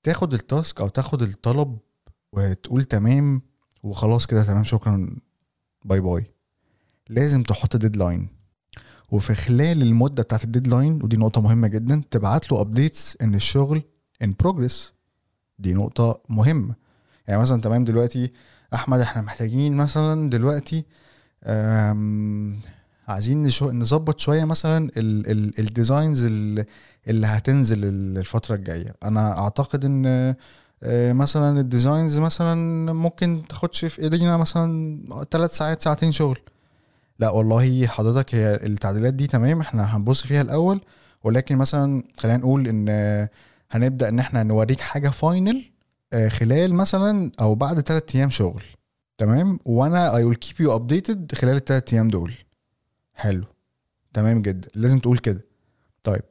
تاخد 0.02 0.34
ال 0.34 0.43
task 0.43 0.80
أو 0.80 0.88
تاخد 0.88 1.22
الطلب 1.22 1.78
وتقول 2.32 2.84
تمام 2.84 3.42
وخلاص 3.82 4.26
كده 4.26 4.44
تمام 4.44 4.64
شكرا 4.64 5.16
bye 5.84 6.00
bye. 6.00 6.30
لازم 7.08 7.42
تحط 7.42 7.76
deadline 7.76 8.28
وفي 9.10 9.34
خلال 9.34 9.82
المدة 9.82 10.22
بتاعت 10.22 10.44
ال 10.44 10.50
deadline 10.50 11.02
ودي 11.02 11.16
نقطة 11.16 11.40
مهمة 11.40 11.68
جدا 11.68 12.02
تبعت 12.10 12.52
له 12.52 12.60
updates 12.60 13.16
إن 13.22 13.34
الشغل 13.34 13.82
in 14.22 14.34
progress 14.40 14.92
دي 15.58 15.74
نقطة 15.74 16.20
مهمة. 16.28 16.74
يعني 17.28 17.40
مثلا 17.40 17.60
تمام 17.60 17.84
دلوقتي 17.84 18.32
أحمد 18.74 19.00
إحنا 19.00 19.22
محتاجين 19.22 19.76
مثلا 19.76 20.30
دلوقتي 20.30 20.84
عايزين 23.08 23.50
نظبط 23.62 24.18
شوية 24.18 24.44
مثلا 24.44 24.90
ال 25.58 25.66
designs 25.66 26.22
اللي 27.08 27.26
هتنزل 27.26 27.84
الفترة 27.84 28.54
الجاية. 28.54 28.94
أنا 29.04 29.38
أعتقد 29.38 29.84
إن 29.84 30.34
آه، 30.82 31.12
مثلا 31.12 31.60
ال 31.60 31.67
designs 31.67 32.18
مثلا 32.18 32.92
ممكن 32.92 33.42
تاخدش 33.48 33.84
في 33.84 34.02
إيدينا 34.02 34.36
مثلا 34.36 35.00
ثلاث 35.30 35.56
ساعات 35.56 35.82
ساعتين 35.82 36.12
شغل. 36.12 36.38
لا 37.18 37.30
والله 37.30 37.86
حضرتك 37.86 38.34
هي 38.34 38.54
التعديلات 38.54 39.14
دي 39.14 39.26
تمام 39.26 39.60
إحنا 39.60 39.96
هنبص 39.96 40.26
فيها 40.26 40.42
الأول. 40.42 40.80
ولكن 41.24 41.56
مثلا 41.56 42.02
خلينا 42.18 42.38
نقول 42.38 42.68
إن 42.68 43.28
هنبدأ 43.70 44.08
إن 44.08 44.18
إحنا 44.18 44.42
نوريك 44.42 44.80
حاجة 44.80 45.08
final 45.08 45.64
خلال 46.28 46.74
مثلا 46.74 47.30
أو 47.40 47.54
بعد 47.54 47.80
ثلاث 47.80 48.16
أيام 48.16 48.30
شغل. 48.30 48.62
تمام؟ 49.18 49.58
وأنا 49.64 50.16
I 50.16 50.24
will 50.24 50.36
keep 50.36 50.60
you 50.60 50.74
updated 50.74 51.34
خلال 51.34 51.56
الثلاث 51.56 51.94
أيام 51.94 52.08
دول. 52.08 52.34
حلو. 53.14 53.44
تمام 54.12 54.42
جدا. 54.42 54.68
لازم 54.74 54.98
تقول 54.98 55.18
كده. 55.18 55.44
طيب 56.02 56.22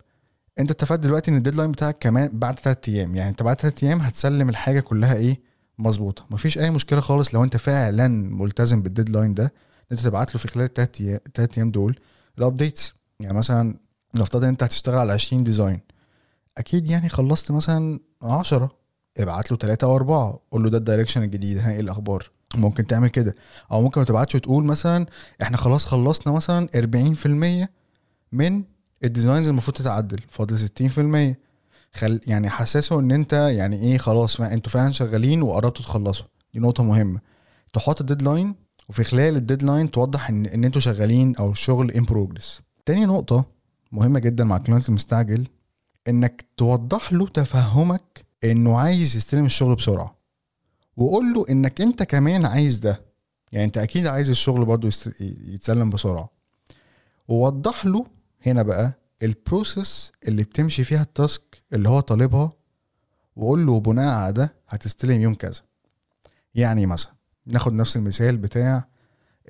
انت 0.59 0.71
اتفقت 0.71 0.99
دلوقتي 0.99 1.31
ان 1.31 1.37
ال 1.37 1.41
deadline 1.41 1.71
بتاعك 1.71 1.97
كمان 1.99 2.29
بعد 2.33 2.59
ثلاث 2.59 2.89
أيام. 2.89 3.15
يعني 3.15 3.29
انت 3.29 3.43
بعد 3.43 3.61
ثلاث 3.61 3.83
أيام 3.83 3.99
هتسلم 4.01 4.49
الحاجة 4.49 4.79
كلها 4.79 5.15
إيه؟ 5.15 5.39
مظبوطة. 5.79 6.25
مفيش 6.29 6.57
أي 6.57 6.69
مشكلة 6.71 6.99
خالص 6.99 7.35
لو 7.35 7.43
انت 7.43 7.57
فعلا 7.57 8.07
ملتزم 8.07 8.81
بال 8.81 8.92
deadline 8.92 9.33
ده 9.33 9.53
انت 9.91 9.99
تبعت 9.99 10.35
له 10.35 10.41
في 10.41 10.47
خلال 10.47 10.65
الثلاث 10.65 11.01
أيام 11.01 11.19
الثلاث 11.27 11.57
أيام 11.57 11.71
دول 11.71 11.99
ال 12.37 12.44
updates 12.44 12.93
يعني 13.19 13.37
مثلا 13.37 13.77
نفترض 14.15 14.43
إن 14.43 14.49
انت 14.49 14.63
هتشتغل 14.63 14.97
على 14.97 15.13
20 15.13 15.43
design 15.43 15.79
أكيد 16.57 16.87
يعني 16.89 17.09
خلصت 17.09 17.51
مثلا 17.51 17.99
10 18.23 18.71
ابعت 19.17 19.51
له 19.51 19.57
ثلاثة 19.57 19.87
أو 19.87 19.95
أربعة. 19.95 20.39
قول 20.51 20.63
له 20.63 20.69
ده 20.69 20.77
ال 20.77 20.82
direction 20.82 21.23
الجديد. 21.23 21.57
ها 21.57 21.71
إيه 21.71 21.79
الأخبار؟ 21.79 22.29
ممكن 22.57 22.87
تعمل 22.87 23.07
كده. 23.09 23.35
أو 23.71 23.81
ممكن 23.81 24.01
ما 24.01 24.05
تبعتش 24.05 24.35
وتقول 24.35 24.63
مثلا 24.63 25.05
إحنا 25.41 25.57
خلاص 25.57 25.85
خلصنا 25.85 26.33
مثلا 26.33 26.67
40% 26.75 27.67
من 28.31 28.63
ال 29.03 29.09
designs 29.09 29.47
المفروض 29.49 29.77
تتعدل. 29.77 30.19
فاضل 30.29 30.57
60% 31.33 31.35
خل 31.93 32.19
يعني 32.27 32.49
حسسه 32.49 32.99
إن 32.99 33.11
أنت 33.11 33.33
يعني 33.33 33.81
إيه 33.81 33.97
خلاص 33.97 34.41
أنتوا 34.41 34.71
فعلا 34.71 34.91
شغالين 34.91 35.41
وقربتوا 35.41 35.85
تخلصوا. 35.85 36.25
دي 36.53 36.59
نقطة 36.59 36.83
مهمة. 36.83 37.19
تحط 37.73 38.01
ال 38.01 38.07
deadline 38.07 38.55
وفي 38.89 39.03
خلال 39.03 39.35
ال 39.35 39.41
deadline 39.41 39.91
توضح 39.91 40.29
ان 40.29 40.45
إن 40.45 40.63
أنتوا 40.63 40.81
شغالين 40.81 41.35
أو 41.35 41.51
الشغل 41.51 41.91
in 41.91 42.03
progress 42.03 42.61
تاني 42.85 43.05
نقطة 43.05 43.45
مهمة 43.91 44.19
جدا 44.19 44.43
مع 44.43 44.57
ال 44.57 44.62
client 44.62 44.89
المستعجل 44.89 45.47
إنك 46.07 46.45
توضح 46.57 47.13
له 47.13 47.27
تفهمك 47.27 48.25
إنه 48.43 48.77
عايز 48.79 49.15
يستلم 49.15 49.45
الشغل 49.45 49.75
بسرعة. 49.75 50.14
وقول 50.97 51.33
له 51.33 51.45
إنك 51.49 51.81
أنت 51.81 52.03
كمان 52.03 52.45
عايز 52.45 52.79
ده. 52.79 53.01
يعني 53.51 53.65
أنت 53.65 53.77
أكيد 53.77 54.07
عايز 54.07 54.29
الشغل 54.29 54.65
برضو 54.65 54.89
يتسلم 55.19 55.89
بسرعة. 55.89 56.29
ووضح 57.27 57.85
له 57.85 58.05
هنا 58.45 58.63
بقى 58.63 58.99
ال 59.23 59.34
process 59.34 60.11
اللي 60.27 60.43
بتمشي 60.43 60.83
فيها 60.83 61.01
ال 61.01 61.14
task 61.14 61.63
اللي 61.73 61.89
هو 61.89 61.99
طالبها 61.99 62.53
وقول 63.35 63.65
له 63.65 63.79
بناء 63.79 64.13
على 64.13 64.33
ده 64.33 64.55
هتستلم 64.67 65.21
يوم 65.21 65.33
كذا. 65.33 65.61
يعني 66.55 66.85
مثلا 66.85 67.11
ناخد 67.45 67.73
نفس 67.73 67.97
المثال 67.97 68.37
بتاع 68.37 68.87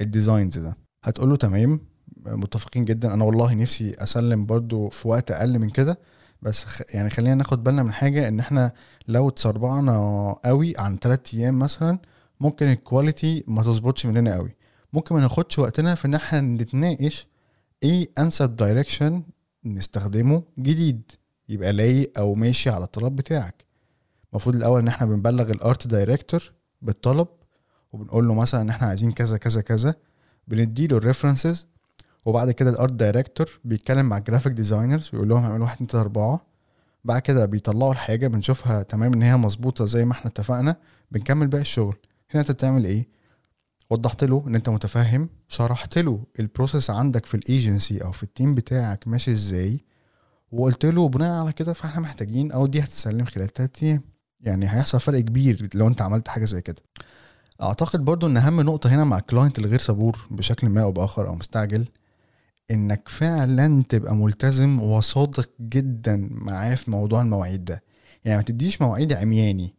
ال 0.02 0.09
designs 0.09 0.58
ده. 0.58 0.78
هتقول 1.04 1.30
له 1.30 1.36
تمام 1.36 1.80
متفقين 2.26 2.86
جدا. 2.86 3.14
أنا 3.14 3.24
والله 3.24 3.54
نفسي 3.54 3.94
أسلم 3.98 4.46
برضو 4.46 4.90
في 4.90 5.08
وقت 5.08 5.32
أقل 5.32 5.60
من 5.60 5.70
كده. 5.70 6.00
بس 6.46 6.66
يعني 6.90 7.10
خلينا 7.10 7.36
ناخد 7.36 7.64
بالنا 7.64 7.84
من 7.84 7.94
حاجة 7.94 8.28
إن 8.28 8.40
إحنا 8.40 8.72
لو 9.08 9.30
اتسربعنا 9.30 10.36
قوي 10.46 10.74
عن 10.78 10.98
3 10.98 11.38
أيام 11.38 11.60
مثلا 11.60 12.00
ممكن 12.40 12.70
ال 12.70 12.79
quality 12.79 13.44
ما 13.48 13.64
تظبطش 13.64 14.06
مننا 14.06 14.36
قوي. 14.36 14.56
ممكن 14.94 15.16
ما 15.16 15.22
ناخدش 15.22 15.60
وقتنا 15.60 15.96
في 15.96 16.06
إن 16.06 16.14
إحنا 16.14 16.42
نتناقش 16.42 17.28
إيه 17.84 18.10
انسب 18.20 18.56
direction 18.56 19.24
نستخدمه 19.66 20.44
جديد 20.60 21.12
يبقى 21.50 21.74
لايق 21.74 22.20
أو 22.20 22.36
ماشي 22.36 22.70
على 22.70 22.84
الطلب 22.84 23.16
بتاعك. 23.16 23.66
المفروض 24.32 24.56
الأول 24.56 24.82
إن 24.82 24.88
إحنا 24.88 25.08
بنبلغ 25.08 25.52
ال 25.52 25.61
art 25.61 25.88
director 25.88 26.52
بالطلب 26.82 27.28
وبنقول 27.94 28.28
له 28.28 28.34
مثلا 28.34 28.62
إن 28.62 28.70
إحنا 28.70 28.88
عايزين 28.88 29.12
كذا 29.12 29.38
كذا 29.38 29.62
كذا 29.62 29.96
بنديله 30.48 30.98
ال 30.98 31.04
references 31.04 31.68
وبعد 32.26 32.52
كده 32.52 32.70
ال 32.70 32.76
art 32.76 32.94
director 32.94 33.60
بيتكلم 33.64 34.06
مع 34.06 34.18
ال 34.18 34.22
graphic 34.22 34.54
designers 34.54 35.10
ويقول 35.14 35.30
لهم 35.30 35.44
اعملوا 35.44 35.64
واحد 35.66 35.82
اتنين 35.82 36.02
أربعة. 36.02 36.46
بعد 37.04 37.22
كده 37.22 37.46
بيطلعوا 37.46 37.92
الحاجة 37.92 38.28
بنشوفها 38.28 38.84
تمام 38.84 39.14
إن 39.14 39.24
هي 39.24 39.38
مظبوطة 39.38 39.86
زي 39.86 40.06
ما 40.06 40.12
إحنا 40.12 40.32
اتفقنا 40.32 40.76
بنكمل 41.12 41.48
باقي 41.48 41.62
الشغل. 41.62 41.96
هنا 42.32 42.42
أنت 42.42 42.52
بتعمل 42.52 42.86
إيه؟ 42.86 43.08
وضحت 43.90 44.24
له 44.24 44.44
إن 44.48 44.56
أنت 44.56 44.70
متفهم 44.70 45.30
شرحت 45.48 45.98
له 45.98 46.24
ال 46.40 46.46
process 46.46 46.90
عندك 46.90 47.26
في 47.26 47.36
الايجنسي 47.38 47.98
أو 48.04 48.12
في 48.12 48.24
ال 48.24 48.30
team 48.30 48.56
بتاعك 48.56 49.08
ماشي 49.08 49.32
إزاي 49.32 49.84
وقلت 50.52 50.86
له 50.86 51.10
بناء 51.10 51.42
على 51.42 51.54
كده 51.54 51.74
فإحنا 51.74 52.02
محتاجين 52.02 52.52
أو 52.52 52.68
دي 52.68 52.80
هتسلم 52.82 53.26
خلال 53.26 53.48
3 53.54 53.88
أيام. 53.88 54.02
يعني 54.42 54.66
هيحصل 54.66 55.00
فرق 55.00 55.20
كبير 55.20 55.70
لو 55.74 55.88
أنت 55.88 56.02
عملت 56.02 56.28
حاجة 56.28 56.46
زي 56.46 56.62
كده. 56.62 56.82
أعتقد 57.62 58.06
برضو 58.06 58.28
إن 58.28 58.38
أهم 58.38 58.62
نقطة 58.62 58.90
هنا 58.96 59.04
مع 59.04 59.18
ال 59.18 59.24
client 59.24 59.60
الغير 59.60 59.80
صبور 59.80 60.28
بشكل 60.32 60.70
ما 60.70 60.82
أو 60.82 60.92
بآخر 60.92 61.28
أو 61.28 61.36
مستعجل 61.36 61.86
إنك 62.72 63.10
فعلا 63.10 63.84
تبقى 63.90 64.16
ملتزم 64.16 64.82
وصادق 64.82 65.52
جدا 65.62 66.30
معاه 66.32 66.76
في 66.76 66.92
موضوع 66.92 67.22
المواعيد 67.22 67.66
ده. 67.66 67.84
يعني 68.26 68.38
ما 68.38 68.44
تديش 68.44 68.82
مواعيد 68.82 69.14
عمياني. 69.14 69.74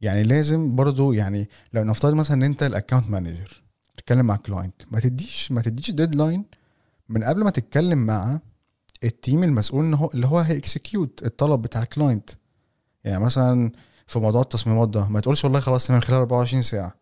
يعني 0.00 0.22
لازم 0.22 0.76
برضو 0.76 1.12
يعني 1.12 1.48
لو 1.72 1.82
نفترض 1.84 2.14
مثلا 2.14 2.36
إن 2.36 2.42
أنت 2.42 2.62
ال 2.62 2.68
account 2.68 3.10
manager 3.10 3.62
تتكلم 3.96 4.26
مع 4.26 4.34
ال 4.34 4.40
client 4.40 4.74
ما 4.90 5.00
تديش 5.00 5.52
ما 5.52 5.62
تديش 5.62 5.90
deadline 5.90 6.44
من 7.08 7.24
قبل 7.24 7.44
ما 7.44 7.50
تتكلم 7.50 7.98
مع 7.98 8.40
ال 9.04 9.12
team 9.12 9.44
المسؤول 9.44 9.84
إن 9.84 9.94
هو 9.94 10.10
اللي 10.14 10.26
هو 10.26 10.38
هي 10.38 10.57
execute 10.57 11.22
الطلب 11.26 11.62
بتاع 11.62 11.82
ال 11.82 11.89
client 11.89 12.30
يعني 13.04 13.24
مثلا 13.24 13.72
في 14.06 14.18
موضوع 14.18 14.42
التصميمات 14.42 14.88
ده 14.88 15.08
ما 15.08 15.20
تقولش 15.20 15.44
والله 15.44 15.60
خلاص 15.60 15.86
تمام 15.86 16.00
خلال 16.00 16.18
24 16.18 16.62
ساعة. 16.62 16.94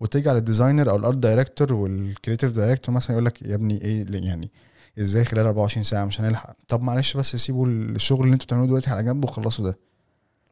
وتيجي 0.00 0.28
على 0.28 0.38
ال 0.38 0.44
designer 0.44 0.90
أو 0.90 0.96
ال 0.96 1.01
art 1.01 1.18
director 1.18 1.72
وال 1.72 1.88
creative 1.88 2.52
director 2.52 2.94
مثلا 2.94 3.12
يقول 3.12 3.24
لك 3.24 3.42
يا 3.42 3.54
ابني 3.54 3.80
إيه 3.82 4.06
يعني؟ 4.10 4.50
إزاي 4.98 5.24
خلال 5.24 5.46
24 5.46 5.84
ساعة 5.84 6.04
مش 6.04 6.20
هنلحق؟ 6.20 6.56
طب 6.68 6.82
معلش 6.82 7.16
بس 7.16 7.36
سيبوا 7.36 7.66
الشغل 7.66 8.24
اللي 8.24 8.34
أنتوا 8.34 8.46
بتعملوه 8.46 8.66
دلوقتي 8.66 8.90
على 8.90 9.02
جنب 9.02 9.24
وخلصوا 9.24 9.64
ده. 9.64 9.78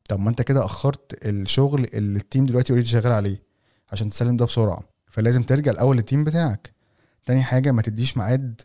طب 0.09 0.21
ما 0.21 0.31
أنت 0.31 0.43
كده 0.43 0.65
أخرت 0.65 1.27
الشغل 1.27 1.87
اللي 1.95 2.19
ال 2.19 2.24
team 2.24 2.47
دلوقتي 2.47 2.71
already 2.73 2.89
شغال 2.89 3.13
عليه 3.13 3.43
عشان 3.93 4.11
تسلم 4.11 4.37
ده 4.37 4.45
بسرعة. 4.45 4.83
فلازم 5.07 5.43
ترجع 5.43 5.73
الأول 5.73 5.97
لل 5.97 6.06
team 6.06 6.25
بتاعك. 6.25 6.73
تاني 7.27 7.43
حاجة 7.43 7.73
ما 7.73 7.83
تديش 7.83 8.17
ميعاد 8.17 8.61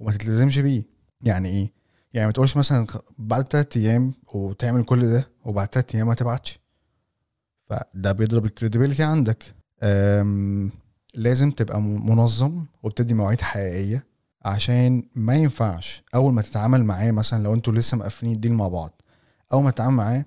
وما 0.00 0.10
تلتزمش 0.12 0.58
بيه. 0.58 0.82
يعني 1.22 1.48
إيه؟ 1.48 1.72
يعني 2.14 2.26
ما 2.26 2.32
تقولش 2.32 2.56
مثلا 2.56 2.86
بعد 3.18 3.44
تلات 3.44 3.76
أيام 3.76 4.14
وتعمل 4.34 4.84
كل 4.84 5.10
ده 5.10 5.30
وبعد 5.44 5.68
تلات 5.68 5.94
أيام 5.94 6.06
ما 6.06 6.14
تبعتش. 6.14 6.58
فده 7.64 8.12
بيضرب 8.12 8.44
ال 8.44 8.49
credibility 8.49 9.02
عندك. 9.02 9.57
لازم 11.14 11.50
تبقى 11.50 11.80
منظم 11.80 12.64
وبتدي 12.82 13.14
مواعيد 13.14 13.40
حقيقية 13.40 14.06
عشان 14.44 15.02
ما 15.14 15.34
ينفعش 15.34 16.02
أول 16.14 16.32
ما 16.32 16.42
تتعامل 16.42 16.84
معاه 16.84 17.10
مثلا 17.10 17.42
لو 17.42 17.54
أنتوا 17.54 17.72
لسه 17.72 17.96
مقفلين 17.96 18.32
ال 18.32 18.36
deal 18.36 18.52
مع 18.52 18.68
بعض 18.68 19.02
أول 19.52 19.62
ما 19.64 19.70
تتعامل 19.70 19.94
معاه 19.96 20.24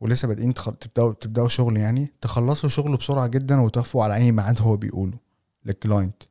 ولسه 0.00 0.28
بادئين 0.28 0.54
تبدأوا 0.54 1.12
تبدأوا 1.12 1.48
شغل 1.48 1.76
يعني 1.76 2.12
تخلصوا 2.20 2.68
شغل 2.68 2.96
بسرعة 2.96 3.26
جدا 3.26 3.60
وتوافقوا 3.60 4.04
على 4.04 4.14
أي 4.14 4.32
ميعاد 4.32 4.60
هو 4.60 4.76
بيقوله 4.76 5.18
لل 5.64 5.78
client 5.78 6.22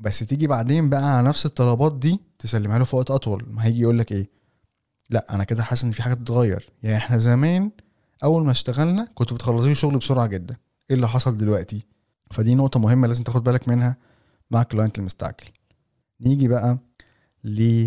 بس 0.00 0.18
تيجي 0.18 0.46
بعدين 0.46 0.90
بقى 0.90 1.16
على 1.16 1.28
نفس 1.28 1.46
الطلبات 1.46 1.98
دي 1.98 2.20
تسلمها 2.38 2.78
له 2.78 2.84
في 2.84 2.96
وقت 2.96 3.10
أطول 3.10 3.44
ما 3.50 3.64
هيجي 3.64 3.80
يقول 3.80 3.98
لك 3.98 4.12
إيه؟ 4.12 4.30
لا 5.10 5.34
أنا 5.34 5.44
كده 5.44 5.62
حاسس 5.62 5.84
إن 5.84 5.90
في 5.90 6.02
حاجة 6.02 6.14
بتتغير. 6.14 6.70
يعني 6.82 6.96
إحنا 6.96 7.18
زمان 7.18 7.70
أول 8.24 8.44
ما 8.44 8.50
اشتغلنا 8.52 9.08
كنتوا 9.14 9.36
بتخلصوا 9.36 9.74
شغل 9.74 9.96
بسرعة 9.98 10.26
جدا. 10.26 10.56
إيه 10.90 10.96
اللي 10.96 11.08
حصل 11.08 11.38
دلوقتي؟ 11.38 11.86
فدي 12.30 12.54
نقطة 12.54 12.80
مهمة 12.80 13.08
لازم 13.08 13.24
تاخد 13.24 13.44
بالك 13.44 13.68
منها 13.68 13.96
مع 14.50 14.62
ال 14.62 14.67
client 14.67 14.98
المستعجل. 14.98 15.46
نيجي 16.20 16.48
بقى 16.48 16.78
ل 17.44 17.86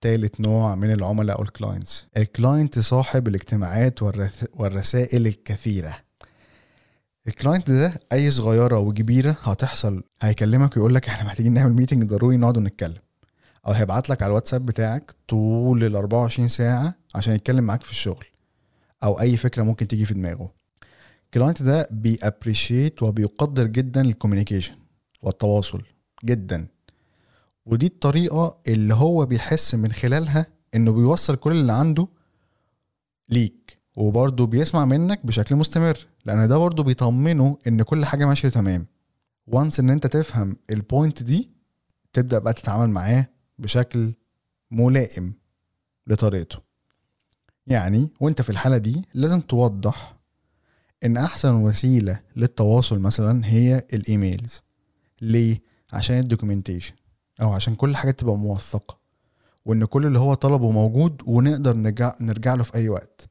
تالت 0.00 0.40
نوع 0.40 0.74
من 0.74 0.92
العملاء 0.92 1.38
أو 1.38 1.42
ال 1.42 1.50
clients 1.50 2.06
ال 2.16 2.25
client 2.25 2.78
صاحب 2.78 3.28
الاجتماعات 3.28 4.02
والرسائل 4.54 5.26
الكثيرة. 5.26 5.96
ال 7.28 7.34
client 7.34 7.70
ده 7.70 8.00
أي 8.12 8.30
صغيرة 8.30 8.78
وكبيرة 8.78 9.36
هتحصل 9.42 10.02
هيكلمك 10.22 10.76
ويقول 10.76 10.94
لك 10.94 11.08
إحنا 11.08 11.24
محتاجين 11.24 11.52
نعمل 11.52 11.74
meeting 11.74 12.04
ضروري 12.04 12.36
نقعد 12.36 12.56
ونتكلم. 12.58 12.98
أو 13.66 13.72
هيبعت 13.72 14.10
لك 14.10 14.22
على 14.22 14.30
الواتساب 14.30 14.66
بتاعك 14.66 15.14
طول 15.28 15.84
ال 15.84 15.96
24 15.96 16.48
ساعة 16.48 16.94
عشان 17.14 17.34
يتكلم 17.34 17.64
معاك 17.64 17.82
في 17.82 17.90
الشغل. 17.90 18.24
أو 19.04 19.20
أي 19.20 19.36
فكرة 19.36 19.62
ممكن 19.62 19.88
تيجي 19.88 20.04
في 20.04 20.14
دماغه. 20.14 20.52
ال 21.32 21.36
client 21.36 21.62
ده 21.62 21.88
بي 21.90 22.09
appreciate 22.09 23.02
وبيقدر 23.02 23.66
جدا 23.66 24.00
ال 24.00 24.05
communication 24.05 24.74
والتواصل 25.22 25.82
جدا. 26.24 26.66
ودي 27.66 27.86
الطريقة 27.86 28.58
اللي 28.68 28.94
هو 28.94 29.26
بيحس 29.26 29.74
من 29.74 29.92
خلالها 29.92 30.46
إنه 30.74 30.92
بيوصل 30.92 31.36
كل 31.36 31.52
اللي 31.52 31.72
عنده 31.72 32.08
ليك 33.28 33.78
وبرضه 33.96 34.46
بيسمع 34.46 34.84
منك 34.84 35.26
بشكل 35.26 35.56
مستمر 35.56 35.98
لأن 36.24 36.48
ده 36.48 36.58
برضه 36.58 36.82
بيطمنه 36.82 37.58
إن 37.66 37.82
كل 37.82 38.04
حاجة 38.04 38.24
ماشية 38.26 38.48
تمام. 38.48 38.86
once 39.46 39.80
إن 39.80 39.90
أنت 39.90 40.06
تفهم 40.06 40.56
ال 40.70 40.79
point 40.79 41.22
دي 41.22 41.50
تبدأ 42.12 42.38
بقى 42.38 42.52
تتعامل 42.52 42.90
معاه 42.90 43.26
بشكل 43.58 44.12
ملائم 44.70 45.34
لطريقته. 46.06 46.58
يعني 47.66 48.10
وأنت 48.20 48.42
في 48.42 48.50
الحالة 48.50 48.76
دي 48.76 49.02
لازم 49.14 49.40
توضح 49.40 50.21
إن 51.04 51.16
أحسن 51.16 51.54
وسيلة 51.54 52.20
للتواصل 52.36 52.98
مثلا 52.98 53.46
هي 53.46 53.82
ال 53.92 54.01
emails. 54.01 54.60
ليه؟ 55.20 55.60
عشان 55.92 56.18
ال 56.18 56.23
documentation 56.23 56.94
أو 57.42 57.52
عشان 57.52 57.74
كل 57.74 57.96
حاجة 57.96 58.10
تبقى 58.10 58.36
موثقة. 58.36 58.98
وإن 59.64 59.84
كل 59.84 60.06
اللي 60.06 60.18
هو 60.18 60.34
طلبه 60.34 60.70
موجود 60.70 61.22
ونقدر 61.26 61.76
نرجع 61.76 62.12
نرجع 62.20 62.54
له 62.54 62.62
في 62.64 62.74
أي 62.74 62.88
وقت. 62.88 63.28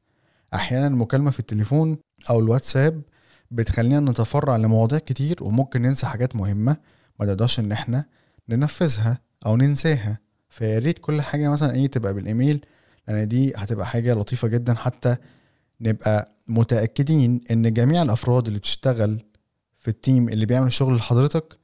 أحيانا 0.54 0.86
المكالمة 0.86 1.30
في 1.30 1.40
التليفون 1.40 1.98
أو 2.30 2.40
الواتساب 2.40 3.02
بتخلينا 3.50 4.10
نتفرع 4.10 4.56
لمواضيع 4.56 4.98
كتير 4.98 5.36
وممكن 5.44 5.82
ننسى 5.82 6.06
حاجات 6.06 6.36
مهمة 6.36 6.76
ما 7.20 7.26
نقدرش 7.26 7.58
إن 7.58 7.72
إحنا 7.72 8.04
ننفذها 8.48 9.18
أو 9.46 9.56
ننساها. 9.56 10.18
فيا 10.50 10.78
ريت 10.78 10.98
كل 10.98 11.22
حاجة 11.22 11.48
مثلا 11.48 11.72
إيه 11.74 11.86
تبقى 11.86 12.14
بالإيميل 12.14 12.66
لأن 13.08 13.28
دي 13.28 13.52
هتبقى 13.56 13.86
حاجة 13.86 14.14
لطيفة 14.14 14.48
جدا 14.48 14.74
حتى 14.74 15.16
نبقى 15.82 16.32
متأكدين 16.48 17.40
إن 17.50 17.72
جميع 17.72 18.02
الأفراد 18.02 18.46
اللي 18.46 18.58
بتشتغل 18.58 19.24
في 19.78 19.88
التيم 19.88 20.28
اللي 20.28 20.46
بيعمل 20.46 20.66
الشغل 20.66 20.96
لحضرتك 20.96 21.58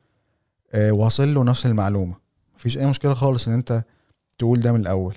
آه، 0.72 0.92
واصل 0.92 1.34
له 1.34 1.44
نفس 1.44 1.66
المعلومة. 1.66 2.14
مفيش 2.56 2.78
أي 2.78 2.86
مشكلة 2.86 3.14
خالص 3.14 3.48
إن 3.48 3.54
أنت 3.54 3.84
تقول 4.38 4.60
ده 4.60 4.72
من 4.72 4.80
الأول. 4.80 5.14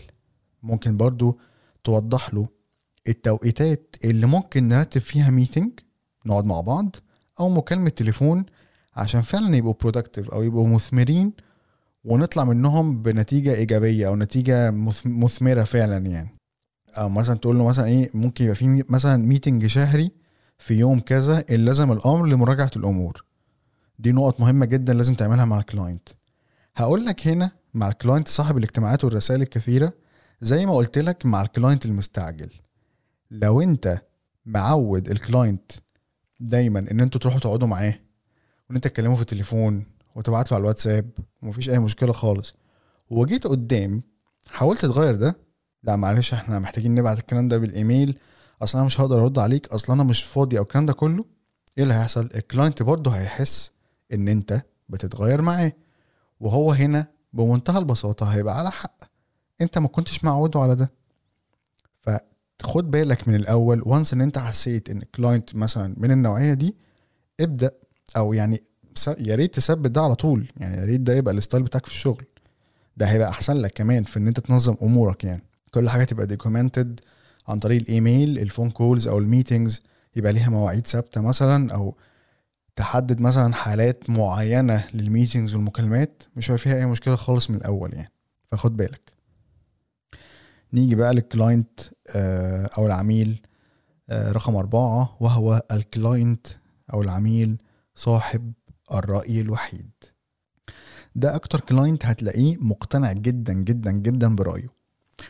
ممكن 0.63 0.97
برضو 0.97 1.39
توضح 1.83 2.33
له 2.33 2.47
التوقيتات 3.07 3.95
اللي 4.05 4.27
ممكن 4.27 4.67
نرتب 4.67 5.01
فيها 5.01 5.29
meeting 5.31 5.71
نقعد 6.25 6.45
مع 6.45 6.61
بعض 6.61 6.95
أو 7.39 7.49
مكالمة 7.49 7.89
تليفون 7.89 8.45
عشان 8.95 9.21
فعلا 9.21 9.55
يبقوا 9.55 9.73
productive 9.81 10.29
أو 10.29 10.43
يبقوا 10.43 10.67
مثمرين 10.67 11.33
ونطلع 12.03 12.43
منهم 12.43 13.01
بنتيجة 13.01 13.55
إيجابية 13.55 14.07
أو 14.07 14.15
نتيجة 14.15 14.71
مثمرة 15.05 15.63
فعلا 15.63 15.97
يعني. 15.97 16.29
أو 16.97 17.09
مثلا 17.09 17.37
تقول 17.37 17.57
له 17.57 17.65
مثلا 17.65 17.85
إيه 17.85 18.09
ممكن 18.13 18.43
يبقى 18.43 18.55
في 18.55 18.83
مثلا 18.89 19.17
meeting 19.17 19.65
شهري 19.65 20.11
في 20.57 20.73
يوم 20.73 20.99
كذا 20.99 21.45
اللي 21.49 21.65
لازم 21.65 21.91
الأمر 21.91 22.25
لمراجعة 22.25 22.71
الأمور. 22.75 23.25
دي 23.99 24.11
نقط 24.11 24.39
مهمة 24.39 24.65
جدا 24.65 24.93
لازم 24.93 25.13
تعملها 25.13 25.45
مع 25.45 25.59
ال 25.59 25.66
client. 25.66 26.09
هقول 26.75 27.05
لك 27.05 27.27
هنا 27.27 27.51
مع 27.73 27.87
ال 27.89 27.95
client 27.95 28.27
صاحب 28.27 28.57
الاجتماعات 28.57 29.03
والرسائل 29.03 29.41
الكثيرة 29.41 29.93
زي 30.41 30.65
ما 30.65 30.75
قلت 30.75 30.97
لك 30.97 31.25
مع 31.25 31.41
ال 31.41 31.48
client 31.48 31.85
المستعجل. 31.85 32.49
لو 33.31 33.61
أنت 33.61 34.01
معود 34.45 35.09
ال 35.09 35.18
client 35.18 35.71
دايما 36.39 36.79
إن 36.91 36.99
أنتوا 36.99 37.21
تروحوا 37.21 37.39
تقعدوا 37.39 37.67
معاه 37.67 37.99
وإن 38.69 38.75
أنت 38.75 38.87
تكلمه 38.87 39.15
في 39.15 39.21
التليفون 39.21 39.85
وتبعت 40.15 40.51
له 40.51 40.55
على 40.55 40.61
الواتساب 40.61 41.09
ومفيش 41.41 41.69
أي 41.69 41.79
مشكلة 41.79 42.13
خالص. 42.13 42.53
وجيت 43.09 43.47
قدام 43.47 44.03
حاولت 44.49 44.85
تغير 44.85 45.15
ده 45.15 45.37
لا 45.83 45.95
معلش 45.95 46.33
إحنا 46.33 46.59
محتاجين 46.59 46.95
نبعت 46.95 47.19
الكلام 47.19 47.47
ده 47.47 47.57
بالإيميل. 47.57 48.19
أصل 48.61 48.77
أنا 48.77 48.85
مش 48.87 49.01
هقدر 49.01 49.21
أرد 49.21 49.39
عليك 49.39 49.67
أصل 49.67 49.93
أنا 49.93 50.03
مش 50.03 50.23
فاضي 50.23 50.57
أو 50.57 50.63
الكلام 50.63 50.85
ده 50.85 50.93
كله. 50.93 51.25
إيه 51.77 51.83
اللي 51.83 51.93
هيحصل؟ 51.93 52.29
ال 52.35 52.42
client 52.42 52.83
برضه 52.83 53.11
هيحس 53.11 53.71
إن 54.13 54.27
أنت 54.27 54.61
بتتغير 54.89 55.41
معاه 55.41 55.71
وهو 56.39 56.71
هنا 56.71 57.07
بمنتهى 57.33 57.77
البساطة 57.79 58.25
هيبقى 58.25 58.57
على 58.59 58.71
حق. 58.71 59.03
أنت 59.61 59.77
ما 59.77 59.87
كنتش 59.87 60.23
معوده 60.23 60.59
على 60.59 60.75
ده. 60.75 60.91
فخد 62.01 62.91
بالك 62.91 63.27
من 63.27 63.35
الأول 63.35 63.81
once 63.85 64.13
إن 64.13 64.21
أنت 64.21 64.37
حسيت 64.37 64.89
إن 64.89 65.01
ال 65.01 65.09
client 65.09 65.55
مثلا 65.55 65.93
من 65.97 66.11
النوعية 66.11 66.53
دي 66.53 66.75
ابدأ 67.39 67.71
أو 68.17 68.33
يعني 68.33 68.63
يا 69.19 69.35
ريت 69.35 69.55
تثبت 69.55 69.91
ده 69.91 70.01
على 70.01 70.15
طول. 70.15 70.51
يعني 70.57 70.77
يا 70.77 70.85
ريت 70.85 71.01
ده 71.01 71.13
يبقى 71.13 71.33
ال 71.33 71.38
style 71.38 71.63
بتاعك 71.63 71.85
في 71.85 71.91
الشغل. 71.91 72.25
ده 72.97 73.05
هيبقى 73.05 73.29
أحسن 73.29 73.53
لك 73.57 73.71
كمان 73.73 74.03
في 74.03 74.17
إن 74.17 74.27
أنت 74.27 74.39
تنظم 74.39 74.75
أمورك 74.83 75.23
يعني. 75.23 75.43
كل 75.71 75.89
حاجة 75.89 76.03
تبقى 76.03 76.25
documented 76.27 76.99
عن 77.47 77.59
طريق 77.59 77.81
ال 77.81 77.91
email 77.91 78.39
ال 78.39 78.45
phone 78.45 78.71
calls 78.71 79.07
أو 79.07 79.17
ال 79.17 79.24
meetings 79.24 79.79
يبقى 80.15 80.33
ليها 80.33 80.49
مواعيد 80.49 80.87
ثابتة 80.87 81.21
مثلا 81.21 81.73
أو 81.73 81.95
تحدد 82.75 83.21
مثلا 83.21 83.53
حالات 83.53 84.09
معينة 84.09 84.87
لل 84.93 85.06
meetings 85.06 85.55
والمكالمات 85.55 86.23
مش 86.35 86.51
هيبقى 86.51 86.57
فيها 86.57 86.75
أي 86.75 86.85
مشكلة 86.85 87.15
خالص 87.15 87.49
من 87.49 87.55
الأول 87.55 87.93
يعني. 87.93 88.11
فخد 88.51 88.77
بالك. 88.77 89.13
نيجي 90.73 90.95
بقى 90.95 91.13
لل 91.13 91.30
client 91.30 91.79
آه، 92.15 92.69
أو 92.77 92.85
العميل 92.85 93.41
آه، 94.09 94.31
رقم 94.31 94.55
أربعة 94.55 95.17
وهو 95.19 95.61
ال 95.71 95.82
client 95.82 96.47
أو 96.93 97.01
العميل 97.01 97.57
صاحب 97.95 98.53
الرأي 98.93 99.41
الوحيد. 99.41 99.89
ده 101.15 101.35
أكتر 101.35 101.59
client 101.59 102.05
هتلاقيه 102.05 102.57
مقتنع 102.57 103.11
جدا 103.11 103.53
جدا 103.53 103.91
جدا 103.91 104.35
برأيه. 104.35 104.80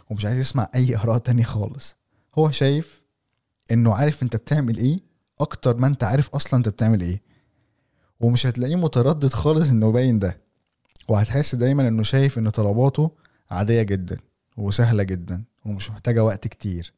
ومش 0.09 0.25
عايز 0.25 0.37
يسمع 0.37 0.69
أي 0.75 0.95
آراء 0.97 1.17
تانية 1.17 1.43
خالص. 1.43 1.95
هو 2.35 2.51
شايف 2.51 3.01
إنه 3.71 3.93
عارف 3.95 4.23
أنت 4.23 4.35
بتعمل 4.35 4.77
إيه 4.77 4.99
أكتر 5.41 5.77
ما 5.77 5.87
أنت 5.87 6.03
عارف 6.03 6.29
أصلا 6.29 6.57
أنت 6.57 6.69
بتعمل 6.69 7.01
إيه. 7.01 7.21
ومش 8.19 8.45
هتلاقيه 8.45 8.75
متردد 8.75 9.33
خالص 9.33 9.69
إنه 9.69 9.89
يبين 9.89 10.19
ده. 10.19 10.41
وهتحس 11.07 11.55
دايما 11.55 11.87
إنه 11.87 12.03
شايف 12.03 12.37
إن 12.37 12.49
طلباته 12.49 13.11
عادية 13.51 13.81
جدا 13.81 14.17
وسهلة 14.57 15.03
جدا 15.03 15.43
ومش 15.65 15.89
محتاجة 15.91 16.23
وقت 16.23 16.47
كتير. 16.47 16.93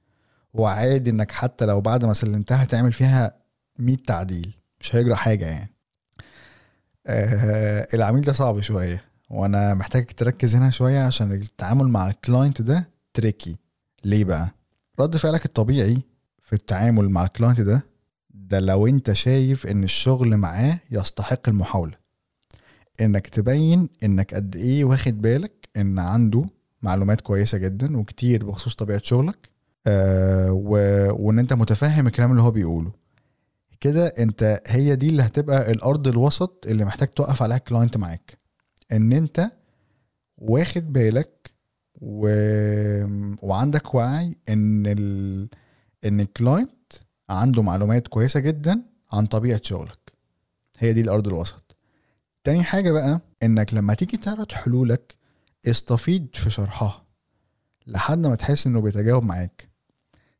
وعادي 0.53 1.09
إنك 1.09 1.31
حتى 1.31 1.65
لو 1.65 1.81
بعد 1.81 2.05
ما 2.05 2.13
سلمتها 2.13 2.65
تعمل 2.65 2.93
فيها 2.93 3.33
100 3.79 3.95
تعديل 4.07 4.57
مش 4.79 4.95
هيجرى 4.95 5.15
حاجة 5.15 5.45
يعني. 5.45 5.73
آه 7.07 7.87
العميل 7.93 8.21
ده 8.21 8.33
صعب 8.33 8.61
شوية. 8.61 9.03
وأنا 9.33 9.73
محتاج 9.73 10.05
تركز 10.05 10.55
هنا 10.55 10.69
شوية 10.69 10.99
عشان 11.03 11.31
التعامل 11.31 11.87
مع 11.87 12.09
ال 12.09 12.17
client 12.17 12.61
ده 12.61 12.89
tricky 13.13 13.57
ليه 14.05 14.23
بقى؟ 14.23 14.49
رد 14.99 15.17
فعلك 15.17 15.45
الطبيعي 15.45 15.97
في 16.41 16.53
التعامل 16.53 17.09
مع 17.09 17.23
ال 17.23 17.29
client 17.29 17.61
ده 17.61 17.85
ده 18.29 18.59
لو 18.59 18.87
انت 18.87 19.11
شايف 19.13 19.67
ان 19.67 19.83
الشغل 19.83 20.37
معاه 20.37 20.79
يستحق 20.91 21.49
المحاولة. 21.49 21.93
انك 23.01 23.27
تبين 23.27 23.89
انك 24.03 24.33
قد 24.33 24.55
إيه 24.55 24.83
واخد 24.83 25.21
بالك 25.21 25.69
ان 25.77 25.99
عنده 25.99 26.45
معلومات 26.81 27.21
كويسة 27.21 27.57
جدا 27.57 27.97
وكتير 27.97 28.45
بخصوص 28.45 28.75
طبيعة 28.75 29.01
شغلك 29.03 29.49
آه 29.87 30.51
و... 30.51 30.69
وان 31.27 31.39
انت 31.39 31.53
متفهم 31.53 32.07
الكلام 32.07 32.31
اللي 32.31 32.41
هو 32.41 32.51
بيقوله. 32.51 32.91
كده 33.79 34.07
انت 34.07 34.61
هي 34.67 34.95
دي 34.95 35.09
اللي 35.09 35.23
هتبقى 35.23 35.71
الأرض 35.71 36.07
الوسط 36.07 36.65
اللي 36.67 36.85
محتاج 36.85 37.07
توقف 37.07 37.43
عليها 37.43 37.57
ال 37.57 37.63
client 37.63 37.97
معاك. 37.97 38.42
إن 38.93 39.13
أنت 39.13 39.51
واخد 40.37 40.93
بالك 40.93 41.51
و... 42.01 42.27
وعندك 43.47 43.95
وعي 43.95 44.37
إن 44.49 44.83
ال... 44.87 45.49
إن 46.05 46.19
الكلاينت 46.19 46.93
عنده 47.29 47.61
معلومات 47.61 48.07
كويسة 48.07 48.39
جدا 48.39 48.81
عن 49.11 49.25
طبيعة 49.25 49.61
شغلك. 49.63 50.13
هي 50.79 50.93
دي 50.93 51.01
الأرض 51.01 51.27
الوسط. 51.27 51.75
تاني 52.43 52.63
حاجة 52.63 52.91
بقى 52.91 53.21
إنك 53.43 53.73
لما 53.73 53.93
تيجي 53.93 54.17
تعرض 54.17 54.51
حلولك 54.51 55.15
استفيد 55.67 56.35
في 56.35 56.49
شرحها 56.49 57.03
لحد 57.87 58.27
ما 58.27 58.35
تحس 58.35 58.67
إنه 58.67 58.81
بيتجاوب 58.81 59.23
معاك. 59.23 59.69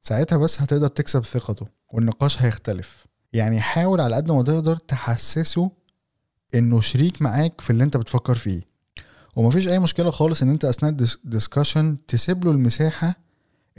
ساعتها 0.02 0.38
بس 0.38 0.62
هتقدر 0.62 0.88
تكسب 0.88 1.24
ثقته 1.26 1.68
والنقاش 1.90 2.42
هيختلف. 2.42 3.06
يعني 3.34 3.62
حاول 3.62 4.02
على 4.02 4.16
قد 4.16 4.32
ما 4.32 4.44
تقدر 4.44 4.76
تحسسه 4.76 5.72
إنه 6.56 6.82
شريك 6.82 7.22
معاك 7.22 7.62
في 7.62 7.70
اللي 7.70 7.84
أنت 7.84 7.98
بتفكر 7.98 8.36
فيه. 8.36 8.62
ومفيش 9.36 9.68
أي 9.68 9.80
مشكلة 9.80 10.12
خالص 10.12 10.42
إن 10.42 10.50
أنت 10.50 10.66
أثناء 10.66 10.92
الدسكشن 11.26 11.98
تسيب 12.08 12.46
له 12.46 12.52
المساحة 12.52 13.16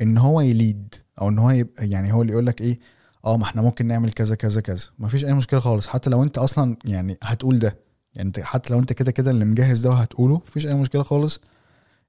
إن 0.02 0.18
هو 0.18 0.40
يليد 0.40 0.94
أو 1.20 1.28
إن 1.28 1.38
هو 1.38 1.50
يبقى 1.50 1.88
يعني 1.90 2.12
هو 2.12 2.22
اللي 2.22 2.32
يقول 2.32 2.46
لك 2.46 2.60
إيه 2.60 2.78
آه 3.24 3.36
ما 3.36 3.44
إحنا 3.44 3.62
ممكن 3.62 3.86
نعمل 3.86 4.12
كذا 4.12 4.34
كذا 4.34 4.60
كذا. 4.60 4.82
مفيش 4.98 5.24
أي 5.24 5.32
مشكلة 5.32 5.60
خالص. 5.60 5.86
حتى 5.86 6.10
لو 6.10 6.22
أنت 6.22 6.38
أصلا 6.38 6.76
يعني 6.84 7.18
هتقول 7.22 7.58
ده. 7.58 7.76
يعني 8.14 8.26
أنت 8.28 8.40
حتى 8.40 8.72
لو 8.72 8.78
أنت 8.78 8.92
كده 8.92 9.12
كده 9.12 9.30
اللي 9.30 9.44
مجهز 9.44 9.80
ده 9.80 9.90
وهتقوله 9.90 10.40
مفيش 10.46 10.66
أي 10.66 10.74
مشكلة 10.74 11.02
خالص 11.02 11.40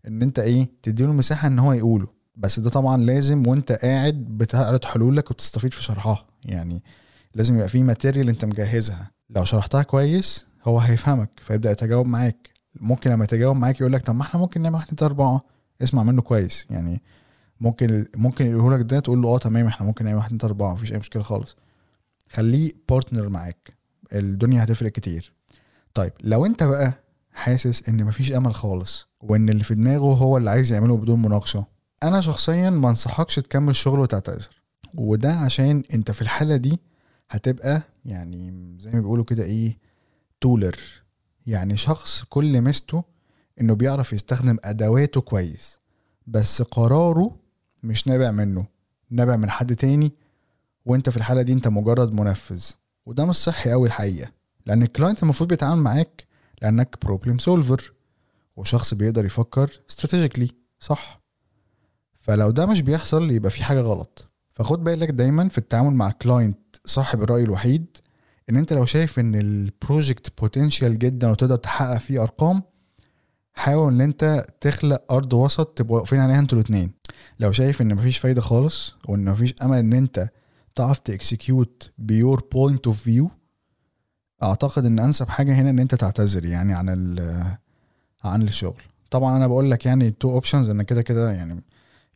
إن 0.07 0.21
أنت 0.21 0.39
إيه 0.39 0.69
تديله 0.83 1.11
مساحه 1.13 1.47
إن 1.47 1.59
هو 1.59 1.73
يقوله. 1.73 2.07
بس 2.37 2.59
ده 2.59 2.69
طبعا 2.69 2.97
لازم 2.97 3.47
وأنت 3.47 3.71
قاعد 3.71 4.15
بتعرض 4.15 4.85
حلولك 4.85 5.31
وتستفيد 5.31 5.73
في 5.73 5.83
شرحها. 5.83 6.25
يعني 6.45 6.83
لازم 7.35 7.55
يبقى 7.55 7.67
في 7.69 7.83
material 7.83 8.29
أنت 8.29 8.45
مجهزها. 8.45 9.11
لو 9.29 9.45
شرحتها 9.45 9.83
كويس 9.83 10.45
هو 10.65 10.79
هيفهمك 10.79 11.29
فيبدأ 11.41 11.71
يتجاوب 11.71 12.05
معاك. 12.07 12.49
ممكن 12.81 13.11
لما 13.11 13.23
يتجاوب 13.23 13.55
معاك 13.55 13.81
يقول 13.81 13.93
لك 13.93 14.01
طب 14.01 14.15
ما 14.15 14.21
إحنا 14.21 14.39
ممكن 14.39 14.61
نعمل 14.61 14.75
واحد 14.75 15.03
أربعة. 15.03 15.41
اسمع 15.83 16.03
منه 16.03 16.21
كويس 16.21 16.65
يعني 16.69 17.01
ممكن 17.61 18.05
ممكن 18.15 18.45
يقوله 18.45 18.77
لك 18.77 18.85
ده 18.85 18.99
تقول 18.99 19.21
له 19.21 19.29
آه 19.29 19.37
تمام 19.37 19.67
إحنا 19.67 19.87
ممكن 19.87 20.05
نعمل 20.05 20.17
واحد 20.17 20.45
أربعة 20.45 20.73
مفيش 20.73 20.93
أي 20.93 20.97
مشكلة 20.97 21.23
خالص. 21.23 21.55
خليه 22.29 22.71
partner 22.89 23.29
معاك. 23.29 23.73
الدنيا 24.13 24.63
هتفرق 24.63 24.91
كتير. 24.91 25.33
طيب 25.93 26.11
لو 26.23 26.45
أنت 26.45 26.63
بقى 26.63 27.03
حاسس 27.33 27.89
إن 27.89 28.03
مفيش 28.05 28.31
أمل 28.31 28.55
خالص 28.55 29.07
وإن 29.21 29.49
اللي 29.49 29.63
في 29.63 29.75
دماغه 29.75 30.13
هو 30.13 30.37
اللي 30.37 30.49
عايز 30.49 30.71
يعمله 30.71 30.97
بدون 30.97 31.21
مناقشة 31.21 31.65
أنا 32.03 32.21
شخصيا 32.21 32.69
ما 32.69 32.89
أنصحكش 32.89 33.35
تكمل 33.35 33.75
شغل 33.75 33.99
وتعتذر. 33.99 34.49
وده 34.93 35.33
عشان 35.33 35.83
أنت 35.93 36.11
في 36.11 36.21
الحالة 36.21 36.55
دي 36.57 36.79
هتبقى 37.29 37.81
يعني 38.05 38.75
زي 38.79 38.91
ما 38.91 38.99
بيقولوا 38.99 39.25
كده 39.25 39.43
إيه 39.43 39.77
tooler 40.45 40.77
يعني 41.47 41.77
شخص 41.77 42.23
كل 42.23 42.61
ميزته 42.61 43.03
إنه 43.61 43.73
بيعرف 43.73 44.13
يستخدم 44.13 44.57
أدواته 44.63 45.21
كويس 45.21 45.79
بس 46.27 46.61
قراره 46.61 47.39
مش 47.83 48.07
نابع 48.07 48.31
منه 48.31 48.65
نابع 49.09 49.35
من 49.35 49.49
حد 49.49 49.75
تاني 49.75 50.11
وأنت 50.85 51.09
في 51.09 51.17
الحالة 51.17 51.41
دي 51.41 51.53
أنت 51.53 51.67
مجرد 51.67 52.13
منفذ. 52.13 52.63
وده 53.05 53.25
مش 53.25 53.35
صحي 53.35 53.71
قوي 53.71 53.87
الحقيقة 53.87 54.31
لأن 54.65 54.83
ال 54.83 54.89
client 54.89 55.23
المفروض 55.23 55.49
بيتعامل 55.49 55.81
معاك 55.81 56.23
لأنك 56.61 56.97
problem 57.01 57.37
solver 57.37 57.93
وشخص 58.55 58.93
بيقدر 58.93 59.25
يفكر 59.25 59.71
strategically 59.89 60.49
صح؟ 60.79 61.21
فلو 62.19 62.51
ده 62.51 62.65
مش 62.65 62.81
بيحصل 62.81 63.31
يبقى 63.31 63.51
في 63.51 63.63
حاجة 63.63 63.81
غلط. 63.81 64.27
فخد 64.53 64.83
بالك 64.83 65.09
دايما 65.09 65.49
في 65.49 65.57
التعامل 65.57 65.93
مع 65.93 66.07
ال 66.09 66.16
client 66.16 66.59
صاحب 66.85 67.23
الرأي 67.23 67.43
الوحيد 67.43 67.97
إن 68.49 68.55
أنت 68.57 68.73
لو 68.73 68.85
شايف 68.85 69.19
إن 69.19 69.35
ال 69.35 69.49
project 69.49 70.41
potential 70.41 70.99
جدا 70.99 71.29
وتقدر 71.29 71.55
تحقق 71.55 71.97
فيه 71.97 72.23
أرقام 72.23 72.61
حاول 73.53 73.93
إن 73.93 74.01
أنت 74.01 74.45
تخلق 74.61 75.13
أرض 75.13 75.33
وسط 75.33 75.67
تبقوا 75.67 75.97
واقفين 75.97 76.19
عليها 76.19 76.39
أنتوا 76.39 76.57
الاثنين 76.57 76.91
لو 77.39 77.51
شايف 77.51 77.81
إن 77.81 77.95
مفيش 77.95 78.17
فايدة 78.17 78.41
خالص 78.41 78.95
وإن 79.07 79.25
مفيش 79.25 79.55
أمل 79.63 79.77
إن 79.77 79.93
أنت 79.93 80.29
تعرف 80.75 80.99
ت 80.99 81.11
execute 81.11 81.91
your 81.97 82.47
point 82.51 82.87
of 82.87 83.01
view 83.01 83.31
أعتقد 84.43 84.85
إن 84.85 84.99
أنسب 84.99 85.29
حاجة 85.29 85.53
هنا 85.53 85.69
إن 85.69 85.79
أنت 85.79 85.95
تعتذر 85.95 86.45
يعني 86.45 86.73
عن 86.73 87.15
عن 88.23 88.41
الشغل. 88.41 88.81
طبعا 89.11 89.37
أنا 89.37 89.47
بقول 89.47 89.71
لك 89.71 89.85
يعني 89.85 90.11
two 90.11 90.31
options 90.31 90.69
ان 90.69 90.81
كده 90.81 91.01
كده 91.01 91.31
يعني 91.31 91.63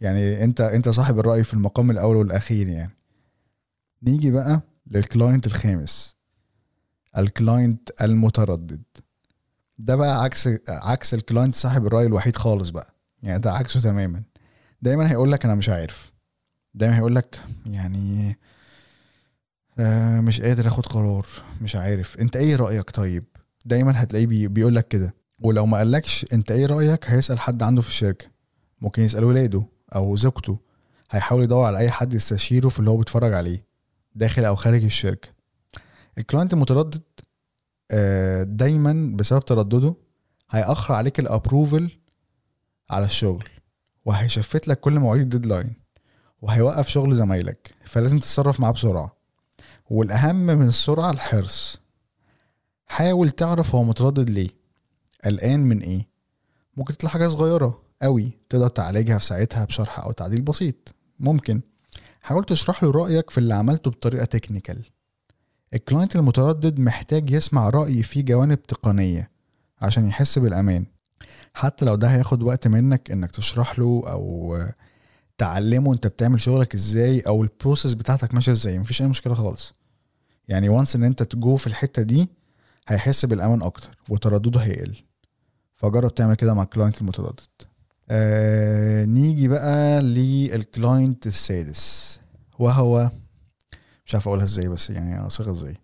يعني 0.02 0.44
أنت 0.44 0.62
أنت 0.62 0.90
صاحب 0.90 1.20
الرأي 1.20 1.44
في 1.44 1.54
المقام 1.54 1.92
الأول 1.92 2.16
والأخير 2.16 2.68
يعني. 2.68 2.92
نيجي 4.04 4.32
بقى 4.32 4.62
لل 4.92 5.06
client 5.06 5.48
الخامس. 5.48 6.19
ال 7.18 7.28
client 7.28 7.90
المتردد. 8.02 8.84
ده 9.78 9.96
بقى 9.96 10.24
عكس 10.24 10.50
عكس 10.70 11.14
ال 11.14 11.20
client 11.20 11.56
صاحب 11.56 11.86
الرأي 11.88 12.06
الوحيد 12.06 12.36
خالص 12.36 12.70
بقى. 12.70 12.94
يعني 13.24 13.40
ده 13.40 13.54
عكسه 13.54 13.80
تماما. 13.80 14.24
دايما 14.82 15.12
هيقول 15.12 15.32
لك 15.32 15.46
أنا 15.46 15.56
مش 15.56 15.70
عارف. 15.70 16.12
دايما 16.74 16.98
هيقول 16.98 17.16
لك 17.16 17.40
يعني 17.66 18.38
آه 19.80 20.20
مش 20.20 20.42
قادر 20.42 20.68
آخد 20.68 20.86
قرار. 20.86 21.26
مش 21.62 21.76
عارف. 21.76 22.18
أنت 22.18 22.36
إيه 22.36 22.56
رأيك 22.56 22.92
طيب؟ 22.92 23.26
دايما 23.66 24.04
هتلاقيه 24.04 24.48
بيقول 24.48 24.76
لك 24.76 24.88
كده. 24.88 25.16
ولو 25.42 25.66
ما 25.66 25.78
قالكش 25.78 26.26
أنت 26.34 26.52
إيه 26.52 26.66
رأيك؟ 26.66 27.06
هيسأل 27.10 27.40
حد 27.40 27.64
عنده 27.64 27.82
في 27.82 27.88
الشركة. 27.88 28.26
ممكن 28.82 29.02
يسأل 29.04 29.24
ولاده 29.24 29.66
أو 29.96 30.16
زوجته. 30.16 30.60
هيحاول 31.12 31.44
يدور 31.44 31.66
على 31.66 31.78
أي 31.78 31.90
حد 31.92 32.14
يستشيره 32.14 32.70
في 32.70 32.80
اللي 32.80 32.90
هو 32.90 32.98
بيتفرج 32.98 33.34
عليه 33.34 33.66
داخل 34.16 34.46
أو 34.46 34.56
خارج 34.56 34.84
الشركة. 34.84 35.30
ال 36.20 36.25
client 36.25 36.54
المتردد 36.54 37.04
آه، 37.92 38.44
دايما 38.44 39.16
بسبب 39.16 39.46
تردده 39.46 39.96
هيأخر 40.50 40.94
عليك 40.94 41.20
ال 41.20 41.29
approval 41.29 41.98
على 42.90 43.06
الشغل 43.06 43.50
وهي 44.06 44.29
shift 44.29 44.68
لك 44.68 44.80
كل 44.80 45.00
مواعيد 45.00 45.22
ال 45.22 45.28
deadline 45.28 45.74
وهيوقف 46.42 46.88
شغل 46.88 47.16
زمايلك 47.16 47.76
فلازم 47.86 48.20
تتصرف 48.20 48.60
معاه 48.60 48.72
بسرعة. 48.72 49.16
والأهم 49.90 50.36
من 50.36 50.68
السرعة 50.68 51.12
الحرص. 51.12 51.78
حاول 52.86 53.30
تعرف 53.30 53.76
هو 53.76 53.84
متردد 53.84 54.30
ليه. 54.30 54.50
قلقان 55.26 55.60
من 55.60 55.80
إيه؟ 55.80 56.08
ممكن 56.78 56.98
تطلع 56.98 57.10
حاجة 57.10 57.28
صغيرة 57.28 57.82
قوي 58.02 58.38
تقدر 58.50 58.68
تعالجها 58.68 59.18
في 59.18 59.26
ساعتها 59.26 59.66
بشرح 59.66 60.00
أو 60.00 60.12
تعديل 60.12 60.42
بسيط. 60.42 60.96
ممكن. 61.20 61.62
حاول 62.22 62.44
تشرح 62.44 62.84
له 62.84 62.92
رأيك 62.92 63.30
في 63.30 63.38
اللي 63.38 63.54
عملته 63.54 63.92
بطريقة 63.92 64.26
technical 64.26 64.86
ال 65.74 65.80
client 65.80 66.16
المتردد 66.16 66.80
محتاج 66.80 67.30
يسمع 67.32 67.70
رأي 67.70 68.04
في 68.04 68.22
جوانب 68.22 68.64
تقنية 68.64 69.30
عشان 69.82 70.08
يحس 70.08 70.40
بالأمان. 70.40 70.86
حتى 71.54 71.86
لو 71.86 71.96
ده 71.96 72.08
هياخد 72.08 72.44
وقت 72.44 72.68
منك 72.68 73.12
إنك 73.12 73.32
تشرح 73.32 73.80
له 73.80 74.04
أو 74.08 74.58
تعلمه 75.38 75.94
أنت 75.94 76.08
بتعمل 76.08 76.42
شغلك 76.42 76.74
إزاي 76.74 77.20
أو 77.20 77.44
ال 77.44 77.50
process 77.50 77.94
بتاعتك 77.94 78.34
ماشية 78.34 78.52
إزاي 78.52 78.80
مفيش 78.80 79.02
أي 79.02 79.08
مشكلة 79.08 79.34
خالص. 79.34 79.74
يعني 80.48 80.70
once 80.70 80.96
إن 80.96 81.04
أنت 81.04 81.24
تجو 81.24 81.56
في 81.56 81.68
الحتة 81.68 82.02
دي 82.02 82.30
هيحس 82.88 83.26
بالأمان 83.26 83.62
أكتر 83.62 83.98
وتردده 84.10 84.60
هيقل. 84.60 84.96
فجرب 85.76 86.16
تعمل 86.16 86.36
كده 86.36 86.54
مع 86.54 86.64
ال 86.64 86.69
client 86.69 87.02
المتردد. 87.02 87.40
آه 88.10 89.06
نيجي 89.06 89.48
بقى 89.48 90.02
لل 90.02 90.33
client 90.33 91.28
السادس. 91.28 92.20
وهو 92.60 93.12
مش 94.10 94.16
عارف 94.16 94.28
أقولها 94.28 94.44
إزاي 94.46 94.68
بس 94.68 94.90
يعني 94.90 95.28
أصيغها 95.28 95.52
إزاي. 95.52 95.78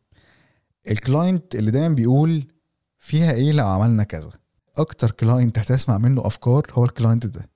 ال 0.92 1.01
client 1.01 1.56
اللي 1.56 1.72
دايما 1.72 1.96
بيقول 1.96 2.48
فيها 2.98 3.32
إيه؟ 3.32 3.52
لو 3.52 3.68
عملنا 3.68 4.04
كذا. 4.04 4.30
أكتر 4.78 5.12
client 5.12 5.60
هتسمع 5.60 5.98
منه 5.98 6.28
أفكار 6.28 6.66
هو 6.74 6.86
ال 6.86 6.92
client 6.92 7.26
ده. 7.26 7.50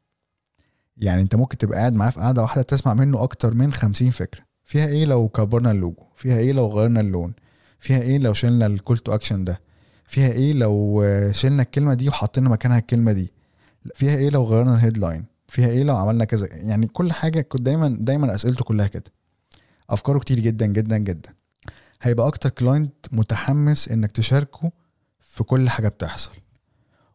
يعني 0.98 1.22
أنت 1.22 1.36
ممكن 1.36 1.58
تبقى 1.58 1.80
قاعد 1.80 1.94
معاه 1.94 2.10
في 2.10 2.20
قاعدة 2.20 2.42
واحدة 2.42 2.62
تسمع 2.62 2.94
منه 2.94 3.24
أكتر 3.24 3.54
من 3.54 3.74
خمسين 3.74 4.12
فكرة. 4.12 4.42
فيها 4.64 4.86
إيه 4.88 5.06
لو 5.06 5.30
كبرنا 5.30 5.72
اللوجو؟ 5.72 6.04
فيها 6.16 6.38
إيه 6.38 6.52
لو 6.52 6.68
غيرنا 6.68 7.02
اللون؟ 7.02 7.34
فيها 7.80 8.02
إيه 8.02 8.18
لو 8.18 8.34
شلنا 8.34 8.66
ال 8.66 8.72
call 8.72 8.98
to 8.98 9.14
action 9.14 9.44
ده؟ 9.44 9.62
فيها 10.08 10.32
إيه 10.32 10.54
لو 10.54 11.04
شلنا 11.32 11.64
الكلمة 11.64 11.94
دي 11.94 12.10
وحطينا 12.10 12.50
مكانها 12.50 12.78
الكلمة 12.78 13.12
دي؟ 13.12 13.34
فيها 13.96 14.16
إيه 14.16 14.30
لو 14.30 14.44
غيرنا 14.44 14.76
ال 14.76 14.82
headline 14.82 15.26
فيها 15.48 15.68
إيه 15.68 15.84
لو 15.84 15.96
عملنا 15.98 16.26
كذا؟ 16.26 16.48
يعني 16.52 16.88
كل 16.88 17.12
حاجة 17.12 17.42
كنت 17.42 17.62
دايما 17.62 17.98
دايما 18.00 18.36
أسئلته 18.36 18.64
كلها 18.64 18.88
كده. 18.88 19.12
أفكاره 19.90 20.20
كتير 20.20 20.40
جدا 20.40 20.66
جدا 20.66 20.98
جدا. 20.98 21.34
هيبقى 22.02 22.28
أكتر 22.28 22.50
client 22.50 22.94
متحمس 23.12 23.90
إنك 23.90 24.12
تشاركه 24.12 24.72
في 25.22 25.44
كل 25.44 25.70
حاجة 25.70 25.88
بتحصل. 25.88 26.32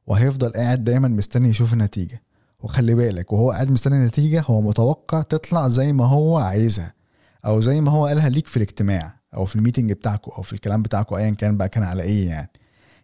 وهيفضل 0.06 0.52
قاعد 0.52 0.84
دايما 0.84 1.08
مستني 1.08 1.48
يشوف 1.48 1.72
النتيجة. 1.72 2.22
وخلي 2.60 2.94
بالك 2.94 3.32
وهو 3.32 3.50
قاعد 3.50 3.70
مستني 3.70 3.96
النتيجة 3.96 4.44
هو 4.46 4.60
متوقع 4.60 5.22
تطلع 5.22 5.68
زي 5.68 5.92
ما 5.92 6.06
هو 6.06 6.38
عايزها. 6.38 6.94
أو 7.46 7.60
زي 7.60 7.80
ما 7.80 7.90
هو 7.90 8.06
قالها 8.06 8.28
ليك 8.28 8.46
في 8.46 8.56
الاجتماع 8.56 9.20
أو 9.34 9.44
في 9.44 9.56
ال 9.56 9.61
meeting 9.61 9.92
بتاعكو 9.92 10.30
أو 10.30 10.42
في 10.42 10.52
الكلام 10.52 10.82
بتاعكو 10.82 11.16
ايا 11.16 11.30
كان 11.30 11.56
بقى 11.56 11.68
كان 11.68 11.82
على 11.82 12.02
إيه 12.02 12.28
يعني. 12.28 12.50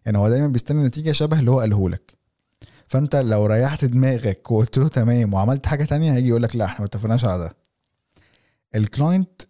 يعني 0.06 0.18
هو 0.18 0.28
دايما 0.28 0.46
بيستني 0.48 0.84
نتيجة 0.84 1.10
شبه 1.12 1.38
اللي 1.38 1.50
هو 1.50 1.60
قاله 1.60 1.88
لك. 1.88 2.18
فأنت 2.88 3.16
لو 3.16 3.46
ريحت 3.46 3.84
دماغك 3.84 4.50
وقلت 4.50 4.78
له 4.78 4.88
تمام 4.88 5.34
وعملت 5.34 5.66
حاجة 5.66 5.84
تانية 5.84 6.12
هيجي 6.12 6.28
يقول 6.28 6.42
لك 6.42 6.56
لا 6.56 6.64
إحنا 6.64 6.80
ما 6.80 6.84
اتفقناش 6.86 7.24
على 7.24 7.38
ده. 7.38 7.56
ال 8.76 8.86
client 8.86 9.42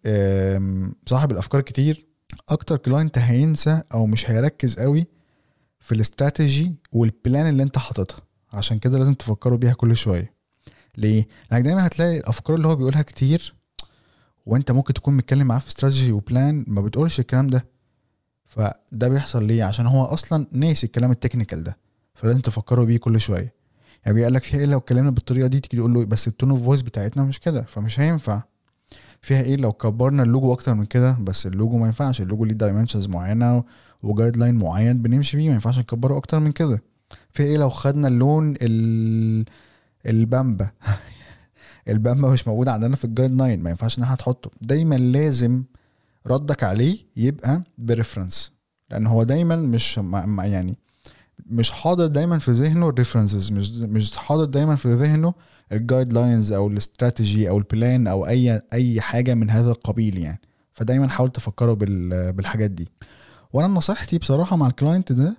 صاحب 1.07 1.33
الأفكار 1.33 1.61
كتير. 1.61 2.07
أكتر 2.49 2.77
client 2.77 3.19
هينسى 3.19 3.83
أو 3.95 4.07
مش 4.07 4.31
هيركز 4.31 4.81
قوي 4.81 5.07
في 5.81 5.93
ال 5.95 6.04
strategy 6.04 6.75
وال 6.93 7.11
plan 7.11 7.49
اللي 7.49 7.63
أنت 7.63 7.79
حاططها. 7.79 8.21
عشان 8.53 8.79
كده 8.79 8.99
لازم 8.99 9.15
تفكره 9.15 9.59
بيها 9.59 9.73
كل 9.73 9.97
شوية. 9.97 10.35
ليه؟ 10.97 11.29
لأنك 11.51 11.65
دايما 11.65 11.87
هتلاقي 11.87 12.19
الأفكار 12.19 12.57
اللي 12.57 12.69
هو 12.69 12.77
بيقولها 12.77 13.03
كتير 13.03 13.55
وأنت 14.47 14.71
ممكن 14.71 14.93
تكون 14.93 15.17
متكلم 15.17 15.47
معاه 15.47 15.59
في 15.59 15.69
strategy 15.69 16.13
و 16.13 16.23
plan 16.23 16.65
ما 16.69 16.81
بتقولش 16.81 17.21
الكلام 17.21 17.47
ده. 17.47 17.67
فده 18.45 19.09
بيحصل 19.09 19.45
ليه؟ 19.45 19.65
عشان 19.65 19.87
هو 19.87 20.05
أصلا 20.05 20.47
ناسي 20.53 20.87
الكلام 20.87 21.11
ال 21.11 21.16
technical 21.16 21.63
ده. 21.63 21.79
فلازم 22.15 22.41
تفكره 22.41 22.85
بيه 22.85 22.97
كل 22.99 23.21
شوية. 23.21 23.55
يعني 24.05 24.15
بيقول 24.15 24.35
لك 24.35 24.43
فيها 24.43 24.61
إيه 24.61 24.67
لو 24.67 24.79
اتكلمنا 24.79 25.11
بالطريقة 25.11 25.47
دي 25.47 25.61
تيجي 25.61 25.77
تقول 25.77 25.95
له 25.95 26.05
بس 26.05 26.29
ال 26.29 26.33
tone 26.33 26.51
of 26.51 26.65
voice 26.65 26.83
بتاعتنا 26.83 27.23
مش 27.23 27.41
كده. 27.41 27.63
فمش 27.63 28.01
هينفع. 28.01 28.43
فيها 29.23 29.43
إيه؟ 29.43 29.57
لو 29.57 29.73
كبرنا 29.73 30.23
اللوجو 30.23 30.53
أكتر 30.53 30.75
من 30.75 30.85
كده 30.85 31.17
بس 31.21 31.47
اللوجو 31.47 31.79
ما 31.79 31.87
ينفعش. 31.87 32.21
اللوجو 32.21 32.45
ليه 32.45 32.55
dimensions 32.55 33.07
معينة 33.07 33.65
و 34.03 34.37
guideline 34.37 34.55
معين 34.55 35.03
بنمشي 35.03 35.37
بيه 35.37 35.49
ما 35.49 35.55
ينفعش 35.55 35.79
نكبره 35.79 36.17
أكتر 36.17 36.39
من 36.41 36.53
كده. 36.53 36.83
فيها 37.33 37.47
إيه؟ 37.47 37.57
لو 37.57 37.69
خدنا 37.69 38.09
اللون 38.09 38.55
ال... 38.63 39.45
البمبي. 40.07 40.71
البمبي 41.89 42.29
مش 42.29 42.49
موجود 42.49 42.69
عندنا 42.69 42.97
في 42.97 43.05
ال 43.05 43.31
guideline 43.31 43.63
ما 43.63 43.71
ينفعش 43.71 43.99
إن 43.99 44.03
إحنا 44.03 44.17
تحطه 44.17 44.51
دايما 44.63 44.95
لازم 44.95 45.63
ردك 46.27 46.65
عليه 46.65 46.99
يبقى 47.17 47.63
ب 47.79 47.86
reference 47.86 48.53
لأن 48.91 49.07
هو 49.07 49.23
دايما 49.23 49.57
مش 49.57 49.99
مع 49.99 50.47
يعني 50.47 50.77
مش 51.47 51.71
حاضر 51.71 52.07
دايما 52.07 52.39
في 52.39 52.51
ذهنه 52.51 52.89
ال 52.89 52.94
references 52.94 53.53
مش 53.53 53.71
مش 53.71 54.17
حاضر 54.17 54.45
دايما 54.45 54.77
في 54.77 54.93
ذهنه 54.95 55.35
ال 55.73 56.13
guidelines 56.13 56.53
أو 56.53 56.69
الاستراتيجي 56.69 57.49
أو 57.49 57.59
ال 57.59 57.68
plan 57.68 58.07
أو 58.07 58.27
أي 58.27 58.63
أي 58.73 59.01
حاجة 59.01 59.35
من 59.35 59.51
هذا 59.51 59.71
القبيل 59.71 60.19
يعني. 60.19 60.41
فدايما 60.73 61.09
حاول 61.09 61.33
تفكره 61.33 61.75
بالحاجات 62.33 62.71
دي. 62.71 62.89
وأنا 63.53 63.69
نصيحتي 63.69 64.19
بصراحة 64.19 64.57
مع 64.57 64.67
ال 64.67 64.73
client 64.73 65.13
ده 65.13 65.37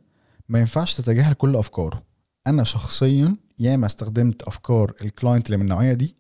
ما 0.50 0.60
ينفعش 0.60 0.96
تتجاهل 0.96 1.34
كل 1.34 1.56
أفكاره. 1.56 2.04
أنا 2.48 2.64
شخصيا 2.64 3.36
ياما 3.60 3.86
استخدمت 3.86 4.44
أفكار 4.44 4.94
ال 5.02 5.08
client 5.08 5.46
اللي 5.46 5.58
من 5.58 5.64
النوعية 5.64 5.94
دي 5.94 6.16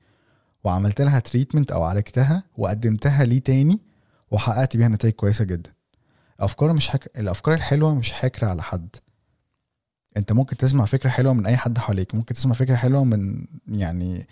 وعملت 0.63 1.01
لها 1.01 1.19
treatment 1.19 1.71
أو 1.71 1.83
عالجتها 1.83 2.43
وقدمتها 2.57 3.25
ليه 3.25 3.39
تاني 3.39 3.79
وحققت 4.31 4.77
بيها 4.77 4.87
نتائج 4.87 5.13
كويسة 5.13 5.45
جدا. 5.45 5.71
الافكار 6.39 6.73
مش 6.73 6.89
حك... 6.89 7.11
الأفكار 7.17 7.53
الحلوة 7.53 7.95
مش 7.95 8.11
حكر 8.13 8.45
على 8.45 8.63
حد. 8.63 8.95
انت 10.17 10.31
ممكن 10.33 10.57
تسمع 10.57 10.85
فكرة 10.85 11.09
حلوة 11.09 11.33
من 11.33 11.45
أي 11.45 11.57
حد 11.57 11.77
حواليك 11.77 12.15
ممكن 12.15 12.33
تسمع 12.33 12.53
فكرة 12.53 12.75
حلوة 12.75 13.03
من 13.03 13.45
يعني 13.67 14.27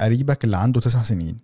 قريبك 0.00 0.44
اللي 0.44 0.56
عنده 0.56 0.80
تسع 0.80 1.02
سنين. 1.02 1.38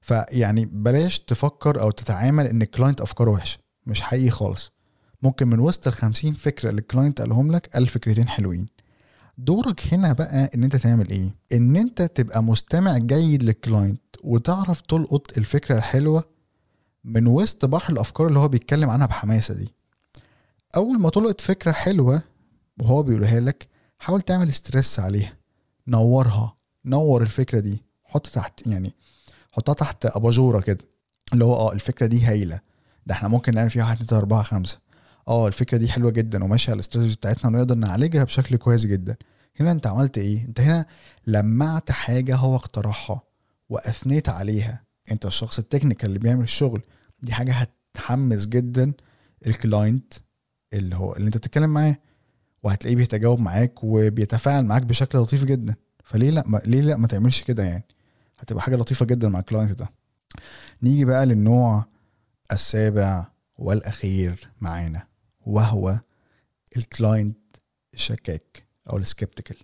فيعني 0.00 0.64
بلاش 0.66 1.20
تفكر 1.20 1.80
أو 1.80 1.90
تتعامل 1.90 2.46
إن 2.46 2.62
ال 2.62 2.67
client 2.67 3.00
أفكاره 3.00 3.30
وحشة 3.30 3.58
مش 3.86 4.02
حقيقي 4.02 4.30
خالص. 4.30 4.72
ممكن 5.22 5.48
من 5.48 5.58
وسط 5.60 5.86
ال 5.86 5.92
50 5.94 6.32
فكرة 6.32 6.70
اللي 6.70 6.80
ال 6.80 6.86
client 6.86 7.20
قالهم 7.20 7.52
لك 7.52 7.70
قال 7.74 7.86
فكرتين 7.86 8.28
حلوين. 8.28 8.66
دورك 9.38 9.80
هنا 9.94 10.12
بقى 10.12 10.50
إن 10.54 10.64
أنت 10.64 10.76
تعمل 10.76 11.10
إيه؟ 11.10 11.34
إن 11.52 11.76
أنت 11.76 12.02
تبقى 12.02 12.42
مستمع 12.42 12.98
جيد 12.98 13.42
لل 13.42 13.57
client 13.57 14.00
وتعرف 14.24 14.80
تلقط 14.80 15.38
الفكرة 15.38 15.76
الحلوة 15.76 16.24
من 17.04 17.26
وسط 17.26 17.64
بحر 17.64 17.92
الأفكار 17.92 18.26
اللي 18.26 18.38
هو 18.38 18.48
بيتكلم 18.48 18.90
عنها 18.90 19.06
بحماسة 19.06 19.54
دي. 19.54 19.74
أول 20.76 20.98
ما 21.00 21.10
تلقط 21.10 21.40
فكرة 21.40 21.72
حلوة 21.72 22.22
وهو 22.80 23.02
بيقولها 23.02 23.40
لك 23.40 23.68
حاول 23.98 24.22
تعمل 24.22 24.52
ستريس 24.52 25.00
عليها. 25.00 25.36
نورها. 25.86 26.56
نور 26.84 27.22
الفكرة 27.22 27.60
دي. 27.60 27.82
حط 28.04 28.26
تحت 28.26 28.66
يعني 28.66 28.94
حطها 29.52 29.72
تحت 29.72 30.06
أباجورة 30.06 30.60
كده. 30.60 30.84
اللي 31.32 31.44
هو 31.44 31.54
آه 31.54 31.72
الفكرة 31.72 32.06
دي 32.06 32.24
هايلة. 32.24 32.60
ده 33.06 33.14
إحنا 33.14 33.28
ممكن 33.28 33.54
نعمل 33.54 33.70
فيها 33.70 33.84
1 33.84 34.02
2 34.02 34.20
4 34.20 34.42
5 34.42 34.78
آه 35.28 35.48
الفكرة 35.48 35.78
دي 35.78 35.88
حلوة 35.88 36.10
جدا 36.10 36.44
وماشية 36.44 36.70
على 36.70 36.74
الاستراتيجي 36.74 37.14
بتاعتنا 37.16 37.50
ونقدر 37.50 37.74
نعالجها 37.74 38.24
بشكل 38.24 38.56
كويس 38.56 38.86
جدا. 38.86 39.16
هنا 39.60 39.70
أنت 39.72 39.86
عملت 39.86 40.18
إيه؟ 40.18 40.44
أنت 40.44 40.60
هنا 40.60 40.86
لمعت 41.26 41.90
حاجة 41.90 42.36
هو 42.36 42.56
اقترحها 42.56 43.20
وأثنيت 43.68 44.28
عليها. 44.28 44.84
أنت 45.12 45.26
الشخص 45.26 45.58
ال 45.58 45.63
technical 45.63 46.08
اللي 46.08 46.18
بيعمل 46.18 46.42
الشغل 46.42 46.82
دي 47.22 47.32
حاجة 47.32 47.52
هتحمس 47.52 48.46
جدا 48.46 48.92
ال 49.46 49.55
client. 49.55 50.14
اللي 50.72 50.96
هو 50.96 51.16
اللي 51.16 51.26
انت 51.26 51.36
بتتكلم 51.36 51.70
معاه 51.70 51.96
وهتلاقيه 52.62 52.96
بيتجاوب 52.96 53.40
معاك 53.40 53.84
وبيتفاعل 53.84 54.64
معاك 54.64 54.82
بشكل 54.82 55.18
لطيف 55.18 55.44
جدا. 55.44 55.74
فليه 56.04 56.30
لا؟ 56.30 56.44
ما 56.46 56.60
ليه 56.64 56.80
لا؟ 56.80 56.96
ما 56.96 57.06
تعملش 57.06 57.42
كده 57.42 57.62
يعني. 57.62 57.84
هتبقى 58.38 58.62
حاجة 58.62 58.76
لطيفة 58.76 59.06
جدا 59.06 59.28
مع 59.28 59.38
ال 59.38 59.43
client 59.43 59.72
ده. 59.78 59.90
نيجي 60.82 61.04
بقى 61.04 61.26
للنوع 61.26 61.86
السابع 62.52 63.26
والأخير 63.58 64.48
معانا 64.60 65.06
وهو 65.46 66.00
ال 66.76 66.85
client 66.85 67.38
الشكاك 67.94 68.64
أو 68.90 68.96
ال 68.96 69.02
skeptical 69.02 69.56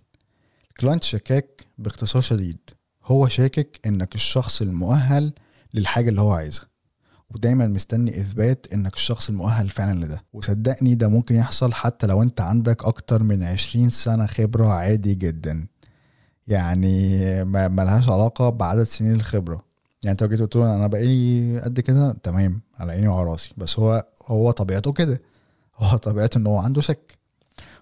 ال 0.69 0.74
client 0.74 1.03
الشكاك 1.03 1.65
باختصار 1.77 2.21
شديد 2.21 2.57
هو 3.03 3.27
شاكك 3.27 3.79
إنك 3.85 4.15
الشخص 4.15 4.61
المؤهل 4.61 5.33
للحاجة 5.73 6.09
اللي 6.09 6.21
هو 6.21 6.31
عايزها. 6.31 6.65
ودايما 7.31 7.67
مستني 7.67 8.19
إثبات 8.21 8.67
إنك 8.73 8.93
الشخص 8.93 9.29
المؤهل 9.29 9.69
فعلا 9.69 10.05
لده. 10.05 10.23
وصدقني 10.33 10.95
ده 10.95 11.07
ممكن 11.07 11.35
يحصل 11.35 11.73
حتى 11.73 12.07
لو 12.07 12.21
أنت 12.23 12.41
عندك 12.41 12.85
أكتر 12.85 13.23
من 13.23 13.43
عشرين 13.43 13.89
سنة 13.89 14.25
خبرة 14.25 14.67
عادي 14.67 15.15
جدا. 15.15 15.67
يعني 16.47 17.19
ما 17.43 17.67
ملهاش 17.67 18.09
علاقة 18.09 18.49
بعدد 18.49 18.83
سنين 18.83 19.13
الخبرة. 19.13 19.65
يعني 20.03 20.11
أنت 20.11 20.23
لو 20.23 20.29
جيت 20.29 20.39
قلت 20.39 20.55
له 20.55 20.75
أنا 20.75 20.87
بقالي 20.87 21.59
قد 21.59 21.79
كده 21.79 22.11
تمام 22.23 22.61
على 22.77 22.91
عيني 22.91 23.07
وعلى 23.07 23.29
راسي. 23.29 23.53
بس 23.57 23.79
هو 23.79 24.05
هو 24.25 24.51
طبيعته 24.51 24.93
كده. 24.93 25.21
هو 25.75 25.97
طبيعته 25.97 26.37
إن 26.37 26.47
هو 26.47 26.57
عنده 26.57 26.81
شك. 26.81 27.17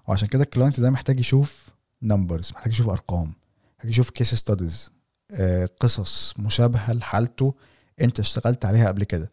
وعشان 0.07 0.27
كده 0.27 0.43
ال 0.43 0.48
client 0.48 0.79
ده 0.79 0.89
محتاج 0.89 1.19
يشوف 1.19 1.69
numbers 2.01 2.51
محتاج 2.51 2.73
يشوف 2.73 2.89
أرقام 2.89 3.33
محتاج 3.77 3.91
يشوف 3.91 4.09
case 4.09 4.35
studies 4.35 4.91
قصص 5.79 6.33
مشابهة 6.39 6.93
لحالته 6.93 7.53
انت 8.01 8.19
اشتغلت 8.19 8.65
عليها 8.65 8.87
قبل 8.87 9.03
كده. 9.03 9.31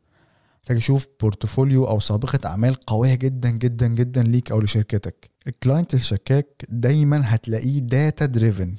محتاج 0.61 0.77
يشوف 0.77 1.07
portfolio 1.21 1.85
أو 1.89 2.01
سابقة 2.01 2.49
اعمال 2.49 2.75
قوية 2.75 3.15
جدا 3.15 3.51
جدا 3.51 3.87
جدا 3.87 4.23
ليك 4.23 4.51
أو 4.51 4.61
لشركتك. 4.61 5.31
ال 5.47 5.54
client 5.54 5.95
الشكاك 5.95 6.65
دايما 6.69 7.23
هتلاقيه 7.25 7.79
data 7.79 8.27
driven 8.27 8.77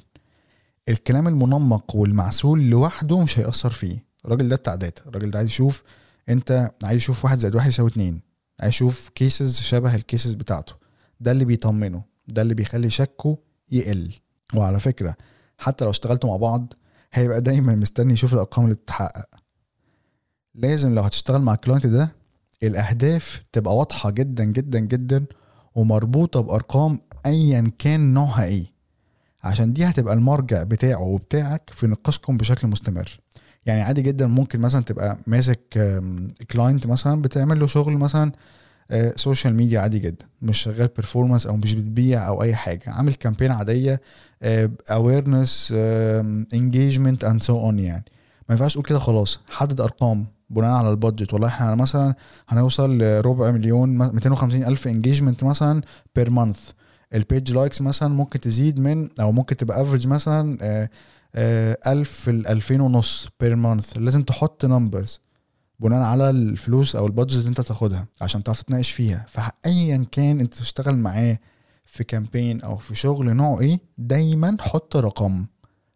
الكلام 0.88 1.28
المنمق 1.28 1.96
والمعسول 1.96 2.70
لوحده 2.70 3.20
مش 3.20 3.38
هيأثر 3.38 3.70
فيه. 3.70 4.04
الراجل 4.24 4.48
ده 4.48 4.56
بتاع 4.56 4.74
data 4.74 5.08
الراجل 5.08 5.30
ده 5.30 5.38
عايز 5.38 5.48
يشوف 5.50 5.82
انت 6.28 6.70
عايز 6.84 6.96
يشوف 6.96 7.24
واحد 7.24 7.38
زائد 7.38 7.54
واحد 7.54 7.68
يساوي 7.68 7.90
اتنين. 7.90 8.20
عايز 8.60 8.74
يشوف 8.74 9.08
cases 9.14 9.60
شبه 9.60 9.94
ال 9.94 10.01
cases 10.01 10.34
بتاعته. 10.34 10.74
ده 11.20 11.32
اللي 11.32 11.44
بيطمنه. 11.44 12.02
ده 12.28 12.42
اللي 12.42 12.54
بيخلي 12.54 12.90
شكه 12.90 13.38
يقل. 13.70 14.12
وعلى 14.54 14.80
فكرة 14.80 15.16
حتى 15.58 15.84
لو 15.84 15.90
اشتغلتوا 15.90 16.30
مع 16.30 16.36
بعض 16.36 16.72
هيبقى 17.12 17.40
دايما 17.40 17.74
مستني 17.74 18.12
يشوف 18.12 18.34
الأرقام 18.34 18.64
اللي 18.64 18.74
بتتحقق. 18.74 19.41
لازم 20.54 20.94
لو 20.94 21.02
هتشتغل 21.02 21.40
مع 21.42 21.54
ال 21.54 21.59
client 21.59 21.86
ده 21.86 22.12
الأهداف 22.62 23.42
تبقى 23.52 23.76
واضحة 23.76 24.10
جدا 24.10 24.44
جدا 24.44 24.78
جدا 24.78 25.24
ومربوطة 25.74 26.40
بأرقام 26.40 26.98
ايا 27.26 27.70
كان 27.78 28.14
نوعها 28.14 28.44
إيه. 28.44 28.72
عشان 29.44 29.72
دي 29.72 29.84
هتبقى 29.84 30.14
المرجع 30.14 30.62
بتاعه 30.62 31.02
وبتاعك 31.02 31.70
في 31.74 31.86
نقاشكم 31.86 32.36
بشكل 32.36 32.68
مستمر. 32.68 33.20
يعني 33.66 33.80
عادي 33.80 34.02
جدا 34.02 34.26
ممكن 34.26 34.60
مثلا 34.60 34.84
تبقى 34.84 35.18
ماسك 35.26 35.60
client 36.50 36.86
مثلا 36.86 37.22
بتعمل 37.22 37.60
له 37.60 37.66
شغل 37.66 37.92
مثلا 37.92 38.32
social 39.16 39.54
media 39.54 39.80
عادي 39.80 39.98
جدا. 39.98 40.26
مش 40.42 40.58
شغال 40.58 40.88
performance 40.88 41.46
أو 41.46 41.56
مش 41.56 41.74
بتبيع 41.74 42.26
أو 42.28 42.42
أي 42.42 42.54
حاجة. 42.54 42.90
عامل 42.90 43.14
campaign 43.14 43.52
عادية 43.52 44.00
awareness 44.90 45.74
engagement 46.54 47.24
and 47.24 47.42
so 47.42 47.60
on 47.60 47.78
يعني. 47.78 48.04
ما 48.52 48.56
ينفعش 48.56 48.72
تقول 48.72 48.84
كده 48.84 48.98
خلاص. 48.98 49.40
حدد 49.50 49.80
أرقام 49.80 50.26
بناء 50.50 50.70
على 50.70 50.90
ال 50.90 50.95
budget. 50.95 51.32
والله 51.32 51.48
إحنا 51.48 51.74
مثلا 51.74 52.14
هنوصل 52.48 52.98
لربع 52.98 53.50
مليون 53.50 53.88
250 53.88 54.64
ألف 54.64 54.88
engagement 54.88 55.44
مثلا 55.44 55.82
per 56.16 56.30
month 56.30 56.70
ال 57.14 57.22
page 57.22 57.52
likes 57.52 57.80
مثلا 57.82 58.08
ممكن 58.08 58.40
تزيد 58.40 58.80
من 58.80 59.08
أو 59.20 59.32
ممكن 59.32 59.56
تبقى 59.56 59.82
average 59.82 60.06
مثلا 60.06 60.58
آه، 60.62 60.88
آه، 61.34 61.78
ألف 61.86 62.28
ل 62.28 62.46
2000 62.46 62.80
ونص 62.80 63.28
per 63.40 63.56
month 63.56 63.92
لازم 63.98 64.22
تحط 64.22 64.64
numbers 64.64 65.20
بناء 65.80 66.02
على 66.02 66.30
الفلوس 66.30 66.96
أو 66.96 67.06
ال 67.06 67.10
budget 67.10 67.36
اللي 67.38 67.48
أنت 67.48 67.60
تاخدها 67.60 68.06
عشان 68.20 68.42
تعرف 68.42 68.62
تناقش 68.62 68.90
فيها. 68.90 69.26
فايا 69.28 70.04
كان 70.12 70.40
أنت 70.40 70.54
تشتغل 70.54 70.96
معاه 70.96 71.38
في 71.86 72.04
campaign 72.04 72.60
أو 72.60 72.76
في 72.76 72.94
شغل 72.94 73.36
نوعه 73.36 73.60
إيه 73.60 73.80
دايما 73.98 74.56
حط 74.60 74.96
رقم. 74.96 75.46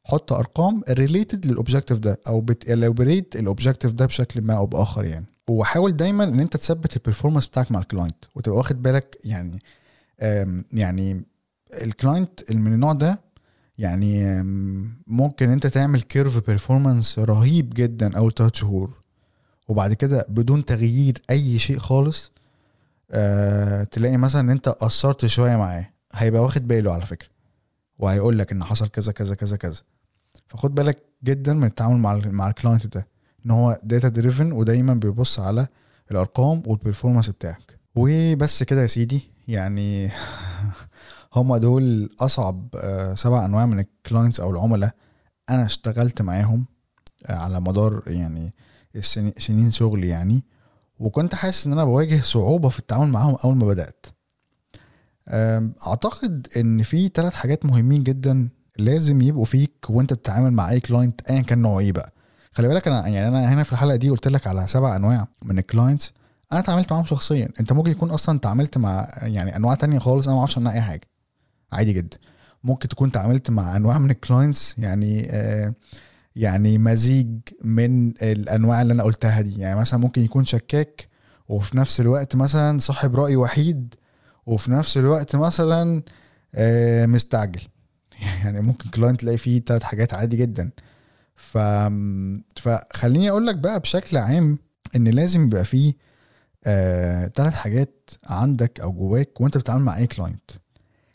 حط 0.08 0.32
أرقام 0.32 0.82
related 0.90 1.46
لل 1.46 1.56
objective 1.56 1.98
ده 1.98 2.20
أو 2.28 2.40
بت 2.40 2.58
elaborate 2.58 3.36
ال 3.36 3.42
objective 3.42 3.92
ده 3.92 4.06
بشكل 4.06 4.40
ما 4.42 4.54
أو 4.54 4.66
بآخر 4.66 5.04
يعني. 5.04 5.26
وحاول 5.48 5.96
دايما 5.96 6.24
إن 6.24 6.40
أنت 6.40 6.56
تثبت 6.56 6.96
ال 6.96 7.00
performance 7.00 7.46
بتاعك 7.46 7.72
مع 7.72 7.80
ال 7.80 7.87
client 7.87 8.24
وتبقى 8.34 8.58
واخد 8.58 8.82
بالك 8.82 9.18
يعني 9.24 9.58
يعني 10.72 11.24
ال 11.82 11.92
client 11.92 12.52
من 12.52 12.72
النوع 12.72 12.92
ده 12.92 13.20
يعني 13.78 14.42
ممكن 15.06 15.50
أنت 15.50 15.66
تعمل 15.66 16.02
curve 16.02 16.46
performance 16.46 17.18
رهيب 17.18 17.74
جدا 17.74 18.16
أول 18.18 18.34
ثلاث 18.34 18.54
شهور. 18.54 18.96
وبعد 19.68 19.92
كده 19.92 20.26
بدون 20.28 20.64
تغيير 20.64 21.22
أي 21.30 21.58
شيء 21.58 21.78
خالص 21.78 22.30
آه 23.10 23.84
تلاقي 23.84 24.16
مثلا 24.16 24.40
إن 24.40 24.50
أنت 24.50 24.68
قصرت 24.68 25.26
شوية 25.26 25.56
معاه 25.56 25.90
هيبقى 26.12 26.42
واخد 26.42 26.68
باله 26.68 26.92
على 26.92 27.06
فكرة. 27.06 27.28
وهيقول 27.98 28.38
لك 28.38 28.52
إن 28.52 28.64
حصل 28.64 28.88
كذا 28.88 29.12
كذا 29.12 29.34
كذا 29.34 29.56
كذا. 29.56 29.80
فخد 30.46 30.74
بالك 30.74 31.02
جدا 31.24 31.54
من 31.54 31.64
التعامل 31.64 31.98
مع 31.98 32.12
ال 32.12 32.32
مع 32.32 32.48
ال 32.48 32.54
client 32.54 32.86
ده 32.86 33.06
إن 33.46 33.50
هو 33.50 33.80
data 33.82 34.08
driven 34.08 34.52
ودايما 34.52 34.94
بيبص 34.94 35.40
على 35.40 35.66
الأرقام 36.10 36.62
وال 36.66 36.76
performance 36.76 37.30
بتاعك. 37.30 37.78
وبس 37.94 38.62
كده 38.62 38.82
يا 38.82 38.86
سيدي 38.86 39.30
يعني 39.48 40.10
هم 41.36 41.56
دول 41.56 42.10
أصعب 42.20 42.68
آه، 42.76 43.14
سبع 43.14 43.44
أنواع 43.44 43.66
من 43.66 43.78
ال 43.78 43.86
clients 43.86 44.40
أو 44.40 44.50
العملاء 44.50 44.94
أنا 45.50 45.64
اشتغلت 45.64 46.22
معاهم 46.22 46.66
آه، 47.26 47.36
على 47.36 47.60
مدار 47.60 48.02
يعني 48.06 48.54
سنين 49.38 49.70
شغلي 49.70 50.08
يعني 50.08 50.44
وكنت 50.98 51.34
حاسس 51.34 51.66
إن 51.66 51.72
أنا 51.72 51.84
بواجه 51.84 52.20
صعوبة 52.20 52.68
في 52.68 52.78
التعامل 52.78 53.08
معاهم 53.08 53.36
أول 53.44 53.56
ما 53.56 53.66
بدأت. 53.66 54.06
أعتقد 55.86 56.46
إن 56.56 56.82
في 56.82 57.08
ثلاث 57.14 57.34
حاجات 57.34 57.66
مهمين 57.66 58.02
جدا 58.02 58.48
لازم 58.78 59.20
يبقوا 59.20 59.44
فيك 59.44 59.72
وانت 59.90 60.12
بتتعامل 60.12 60.50
مع 60.50 60.70
اي 60.70 60.80
client 60.80 61.30
ايا 61.30 61.42
كان 61.42 61.58
نوعه 61.58 61.78
إيه 61.78 61.92
بقى. 61.92 62.12
خلي 62.52 62.68
بالك 62.68 62.88
أنا 62.88 63.08
يعني 63.08 63.28
أنا 63.28 63.54
هنا 63.54 63.62
في 63.62 63.72
الحلقة 63.72 63.96
دي 63.96 64.10
قلت 64.10 64.28
لك 64.28 64.46
على 64.46 64.66
سبع 64.66 64.96
أنواع 64.96 65.28
من 65.42 65.58
ال 65.58 65.65
clients 65.65 66.12
أنا 66.52 66.60
اتعاملت 66.60 66.92
معاهم 66.92 67.04
شخصيا. 67.04 67.48
أنت 67.60 67.72
ممكن 67.72 67.90
يكون 67.90 68.10
أصلا 68.10 68.36
اتعاملت 68.36 68.78
مع 68.78 69.08
يعني 69.22 69.56
أنواع 69.56 69.74
تانية 69.74 69.98
خالص 69.98 70.24
أنا 70.26 70.34
ما 70.34 70.38
أعرفش 70.40 70.58
عنها 70.58 70.72
أي 70.72 70.80
حاجة. 70.80 71.06
عادي 71.72 71.92
جدا. 71.92 72.18
ممكن 72.64 72.88
تكون 72.88 73.08
اتعاملت 73.08 73.50
مع 73.50 73.76
أنواع 73.76 73.98
من 73.98 74.10
ال 74.10 74.18
clients 74.18 74.74
يعني 74.78 75.26
آه 75.30 75.74
يعني 76.36 76.78
مزيج 76.78 77.28
من 77.64 78.08
الأنواع 78.22 78.82
اللي 78.82 78.92
أنا 78.92 79.02
قلتها 79.02 79.40
دي. 79.40 79.60
يعني 79.60 79.80
مثلا 79.80 80.00
ممكن 80.00 80.22
يكون 80.22 80.44
شكاك 80.44 81.08
وفي 81.48 81.76
نفس 81.76 82.00
الوقت 82.00 82.36
مثلا 82.36 82.78
صاحب 82.78 83.16
رأي 83.16 83.36
وحيد 83.36 83.94
وفي 84.46 84.70
نفس 84.72 84.96
الوقت 84.98 85.36
مثلا 85.36 86.02
آه، 86.54 87.06
مستعجل. 87.06 87.60
يعني 88.44 88.60
ممكن 88.60 88.90
client 88.90 89.20
تلاقي 89.20 89.38
فيه 89.38 89.60
ثلاث 89.60 89.82
حاجات 89.82 90.14
عادي 90.14 90.36
جدا. 90.36 90.70
ف 91.36 91.58
فخليني 92.56 93.30
أقول 93.30 93.46
لك 93.46 93.54
بقى 93.54 93.80
بشكل 93.80 94.16
عام 94.16 94.58
إن 94.96 95.08
لازم 95.08 95.44
يبقى 95.46 95.64
فيه 95.64 95.94
ثلاث 97.34 97.54
حاجات 97.54 98.10
عندك 98.26 98.80
أو 98.80 98.92
جواك 98.92 99.40
وأنت 99.40 99.58
بتتعامل 99.58 99.84
مع 99.84 99.98
أي 99.98 100.06
client 100.06 100.50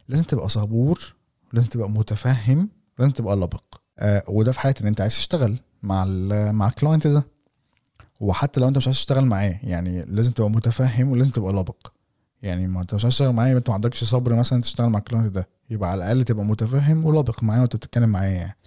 لازم 0.08 0.24
تبقى 0.24 0.50
صبور 0.50 1.16
لازم 1.54 1.68
تبقى 1.70 1.90
متفهم 1.90 2.70
لازم 3.00 3.12
تبقى 3.12 3.36
لبق. 3.36 3.64
آه، 4.00 4.24
وده 4.28 4.52
في 4.52 4.60
حاله 4.60 4.76
إن 4.82 4.88
أنت 4.88 5.02
عايز 5.02 5.16
تشتغل 5.16 5.60
مع 5.84 6.04
ال 6.08 6.54
مع 6.54 6.68
ال 6.68 6.73
client 6.73 7.08
ده. 7.08 7.28
وحتى 8.20 8.60
لو 8.60 8.68
أنت 8.68 8.78
مش 8.78 8.88
عايز 8.88 8.98
تشتغل 8.98 9.26
معاه 9.26 9.60
يعني 9.64 10.06
لازم 10.06 10.32
تبقى 10.32 10.50
متفهم 10.50 11.10
ولازم 11.12 11.32
تبقى 11.32 11.54
لبق. 11.54 11.88
يعني 12.42 12.68
ما 12.68 12.82
انت 12.82 12.96
مش 12.96 13.04
عايز 13.06 13.14
تشتغل 13.14 13.34
معاه 13.34 13.48
يبقى 13.48 13.58
انت 13.60 13.70
ما 13.70 13.74
عندكش 13.76 14.04
صبر 14.04 14.36
مثلا 14.36 14.62
تشتغل 14.62 14.90
مع 14.90 15.00
ال 15.00 15.04
client 15.04 15.28
ده. 15.36 15.48
يبقى 15.70 15.92
على 15.92 15.98
الأقل 16.04 16.24
تبقى 16.24 16.46
متفهم 16.46 17.06
ولبق 17.06 17.44
معاه 17.44 17.62
وانت 17.62 17.76
بتتكلم 17.76 18.10
معاه 18.10 18.28
يعني. 18.28 18.58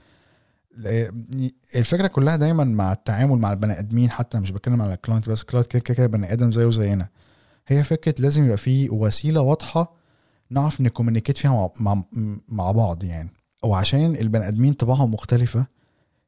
الفكرة 1.76 2.06
كلها 2.06 2.36
دايما 2.36 2.64
مع 2.64 2.92
التعامل 2.92 3.38
مع 3.38 3.52
البني 3.52 3.78
آدمين 3.78 4.10
حتى 4.10 4.38
مش 4.38 4.50
بتكلم 4.50 4.82
على 4.82 4.94
ال 4.94 4.99
client 4.99 5.28
بس 5.28 5.40
ال 5.40 5.45
client 5.45 5.76
كده 5.76 5.94
كده 5.94 6.06
بني 6.06 6.32
آدم 6.32 6.52
زيه 6.52 6.70
زينا 6.70 7.08
هي 7.66 7.84
فكرة 7.84 8.14
لازم 8.18 8.44
يبقى 8.44 8.56
في 8.56 8.90
وسيلة 8.90 9.40
واضحة 9.40 9.92
نعرف 10.50 10.80
ن 10.80 10.85
communicate 10.85 11.38
فيها 11.38 11.50
مع, 11.80 11.94
مع, 11.94 12.02
مع 12.48 12.72
بعض 12.72 13.04
يعني. 13.04 13.30
وعشان 13.64 14.16
البني 14.16 14.48
آدمين 14.48 14.72
طباعهم 14.72 15.14
مختلفة 15.14 15.66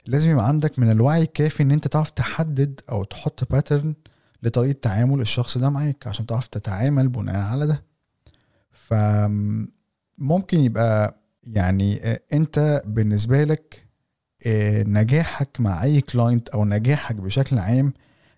لازم 0.07 0.31
يبقى 0.31 0.49
عندك 0.49 0.79
من 0.79 0.91
الوعي 0.91 1.23
الكافي 1.23 1.63
إن 1.63 1.71
أنت 1.71 1.89
تعرف 1.89 2.11
تحدد 2.11 2.81
أو 2.91 3.05
تحط 3.05 3.53
pattern 3.53 3.95
لطريقة 4.43 4.79
تعامل 4.83 5.21
الشخص 5.21 5.59
ده 5.59 5.71
معاك 5.71 6.07
عشان 6.07 6.27
تعرف 6.27 6.47
تتعامل 6.47 7.09
بناء 7.09 7.37
على 7.37 7.67
ده. 7.67 7.83
فممكن 8.73 10.61
يبقى 10.61 11.21
يعني 11.45 11.97
انت 12.33 12.83
بالنسبة 12.87 13.45
لك 13.45 13.87
نجاحك 14.87 15.61
مع 15.61 15.83
أي 15.83 16.01
client 16.01 16.49
أو 16.49 16.65
نجاحك 16.65 17.15
بشكل 17.17 17.59
عام 17.59 17.93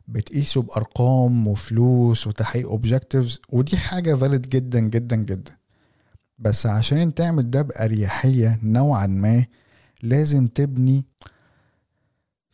بتقيسه 0.09 0.63
بأرقام 0.63 1.49
وفلوس 1.49 2.27
وتحقيق 2.27 2.69
objectives 2.69 3.41
ودي 3.49 3.77
حاجة 3.77 4.15
valid 4.15 4.49
جدا 4.49 4.81
جدا 4.81 5.17
جدا. 5.17 5.57
بس 6.39 6.67
عشان 6.67 7.15
تعمل 7.15 7.51
ده 7.51 7.63
بأريحية 7.63 8.59
نوعا 8.63 9.07
ما 9.07 9.45
لازم 10.03 10.47
تبني 10.47 11.05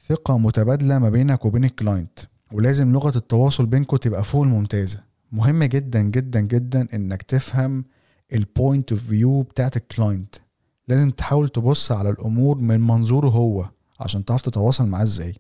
ثقة 0.08 0.38
متبادلة 0.38 0.98
ما 0.98 1.08
بينك 1.10 1.44
وبين 1.44 1.64
ال 1.64 1.72
client 1.72 2.18
ولازم 2.54 2.92
لغة 2.92 3.18
التواصل 3.18 3.66
بينكم 3.66 3.96
تبقى 3.96 4.24
فوق 4.24 4.42
الممتازة. 4.42 5.02
مهم 5.32 5.64
جدا 5.64 6.02
جدا 6.02 6.40
جدا 6.40 6.88
إنك 6.94 7.22
تفهم 7.22 7.84
ال 8.32 8.42
point 8.42 8.92
of 8.92 9.06
view 9.08 9.42
بتاعت 9.42 9.76
ال 9.76 9.85
client 9.85 10.34
لازم 10.88 11.10
تحاول 11.10 11.48
تبص 11.48 11.92
على 11.92 12.10
الأمور 12.10 12.58
من 12.58 12.80
منظوره 12.80 13.28
هو 13.28 13.68
عشان 14.00 14.24
تعرف 14.24 14.42
تتواصل 14.42 14.86
معاه 14.86 15.02
إزاي. 15.02 15.34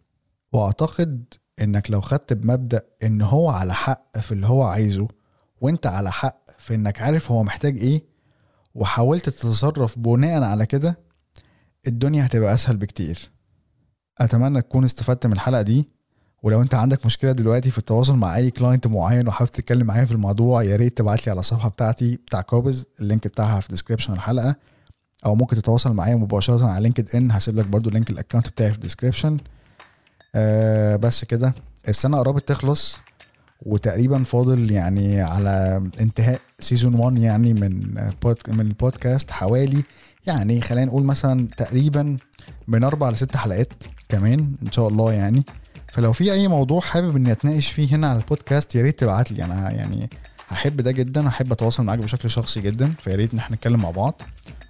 وأعتقد 0.52 1.24
إنك 1.60 1.90
لو 1.90 2.00
خدت 2.00 2.32
بمبدأ 2.32 2.82
إن 3.02 3.22
هو 3.22 3.48
على 3.50 3.74
حق 3.74 4.18
في 4.18 4.32
اللي 4.32 4.46
هو 4.46 4.62
عايزه 4.62 5.08
وإنت 5.60 5.86
على 5.86 6.12
حق 6.12 6.50
في 6.58 6.74
إنك 6.74 7.02
عارف 7.02 7.30
هو 7.30 7.42
محتاج 7.42 7.78
إيه 7.78 8.04
وحاولت 8.74 9.28
تتصرف 9.28 9.98
بناء 9.98 10.42
على 10.42 10.66
كده 10.66 10.98
الدنيا 11.86 12.26
هتبقى 12.26 12.54
أسهل 12.54 12.76
بكتير. 12.76 13.30
أتمنى 14.18 14.62
تكون 14.62 14.84
استفدت 14.84 15.26
من 15.26 15.32
الحلقة 15.32 15.62
دي. 15.62 15.88
ولو 16.44 16.62
انت 16.62 16.74
عندك 16.74 17.06
مشكلة 17.06 17.32
دلوقتي 17.32 17.70
في 17.70 17.78
التواصل 17.78 18.16
مع 18.16 18.36
أي 18.36 18.50
client 18.50 18.86
معين 18.86 19.28
وحابب 19.28 19.50
تتكلم 19.50 19.86
معايا 19.86 20.04
في 20.04 20.12
الموضوع 20.12 20.62
يا 20.62 20.76
ريت 20.76 20.98
تبعت 20.98 21.26
لي 21.26 21.30
على 21.30 21.40
الصفحة 21.40 21.68
بتاعتي 21.68 22.16
بتاع 22.16 22.40
كوبز 22.40 22.86
ال 23.00 23.05
link 23.05 23.26
بتاعها 23.28 23.60
في 23.60 23.68
description 23.68 24.12
الحلقة. 24.12 24.56
أو 25.26 25.34
ممكن 25.34 25.56
تتواصل 25.56 25.92
معايا 25.92 26.14
مباشرة 26.16 26.66
على 26.66 26.82
LinkedIn 26.82 27.30
هسيب 27.30 27.58
لك 27.58 27.66
برضو 27.66 27.90
link 27.90 28.10
ال 28.10 28.15
account 28.15 28.48
بتاعي 28.48 28.70
في 28.70 28.74
ال 28.74 28.79
description 28.79 29.36
آه 30.34 30.96
بس 30.96 31.24
كده. 31.24 31.54
السنة 31.88 32.18
قربت 32.18 32.48
تخلص 32.48 32.98
وتقريبا 33.62 34.24
فاضل 34.24 34.70
يعني 34.70 35.20
على 35.20 35.82
انتهاء 36.00 36.40
season 36.60 36.94
1 36.94 37.18
يعني 37.18 37.54
من 37.54 37.94
من 38.48 38.60
البودكاست 38.60 39.30
حوالي 39.30 39.82
يعني 40.26 40.60
خلينا 40.60 40.86
نقول 40.86 41.04
مثلا 41.04 41.48
تقريبا 41.56 42.16
من 42.68 42.84
أربع 42.84 43.10
لست 43.10 43.36
حلقات 43.36 43.72
كمان 44.08 44.52
إن 44.62 44.72
شاء 44.72 44.88
الله 44.88 45.12
يعني. 45.12 45.44
فلو 45.94 46.12
في 46.12 46.32
أي 46.32 46.48
موضوع 46.48 46.80
حابب 46.80 47.16
إني 47.16 47.32
أتناقش 47.32 47.66
فيه 47.72 47.94
هنا 47.96 48.08
على 48.08 48.18
البودكاست 48.18 48.74
يا 48.74 48.82
ريت 48.82 48.98
تبعت 48.98 49.32
لي. 49.32 49.44
أنا 49.44 49.70
يعني 49.70 50.10
هحب 50.48 50.76
ده 50.80 50.90
جدا 50.92 51.28
هحب 51.28 51.52
أتواصل 51.52 51.84
معاك 51.84 51.98
بشكل 51.98 52.30
شخصي 52.30 52.60
جدا 52.60 52.92
فيا 53.00 53.14
ريت 53.16 53.32
إن 53.32 53.38
إحنا 53.38 53.56
نتكلم 53.56 53.80
مع 53.80 53.90
بعض. 53.90 54.22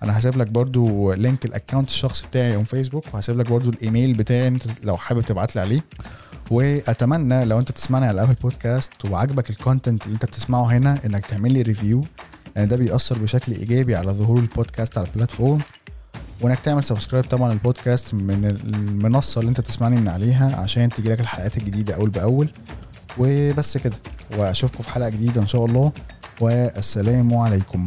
أنا 0.02 0.18
هسيب 0.18 0.37
لك 0.37 0.46
برضو 0.46 1.12
link 1.12 1.44
ال 1.44 1.50
account 1.50 1.88
الشخصي 1.88 2.26
بتاعي 2.26 2.54
on 2.55 2.64
Facebook 2.64 3.05
وهسيب 3.14 3.38
لك 3.38 3.50
برضو 3.50 3.70
الإيميل 3.70 4.14
بتاعي 4.14 4.48
أنت 4.48 4.62
لو 4.82 4.96
حابب 4.96 5.20
تبعت 5.20 5.56
لي 5.56 5.60
عليه. 5.60 5.84
وأتمنى 6.50 7.44
لو 7.44 7.58
أنت 7.58 7.72
تسمعني 7.72 8.06
على 8.06 8.22
Apple 8.22 8.35
Podcast 8.35 8.92
وعجبك 9.10 9.50
ال 9.50 9.57
content 9.57 10.05
اللي 10.04 10.14
أنت 10.14 10.24
بتسمعه 10.24 10.64
هنا 10.64 10.98
إنك 11.06 11.26
تعمل 11.26 11.52
لي 11.52 11.62
review 11.62 12.05
لأن 12.56 12.68
ده 12.68 12.76
بيأثر 12.76 13.18
بشكل 13.18 13.52
إيجابي 13.52 13.96
على 13.96 14.12
ظهور 14.12 14.38
البودكاست 14.38 14.98
على 14.98 15.06
ال 15.07 15.12
platform 15.12 15.59
وإنك 16.44 16.61
تعمل 16.61 16.85
subscribe 16.85 17.24
طبعا 17.24 17.52
البودكاست 17.52 18.14
من 18.14 18.44
المنصة 18.44 19.38
اللي 19.40 19.48
أنت 19.48 19.61
بتسمعني 19.61 20.00
من 20.00 20.09
عليها 20.09 20.57
عشان 20.57 20.88
تجيلك 20.88 21.20
الحلقات 21.20 21.57
الجديدة 21.59 21.94
أول 21.94 22.11
بأول. 22.11 22.48
وبس 23.18 23.78
كده. 23.78 23.96
وأشوفكم 24.38 24.83
في 24.83 24.90
حلقة 24.90 25.09
جديدة 25.09 25.42
إن 25.42 25.46
شاء 25.46 25.64
الله. 25.64 25.92
والسلام 26.40 27.35
عليكم. 27.35 27.85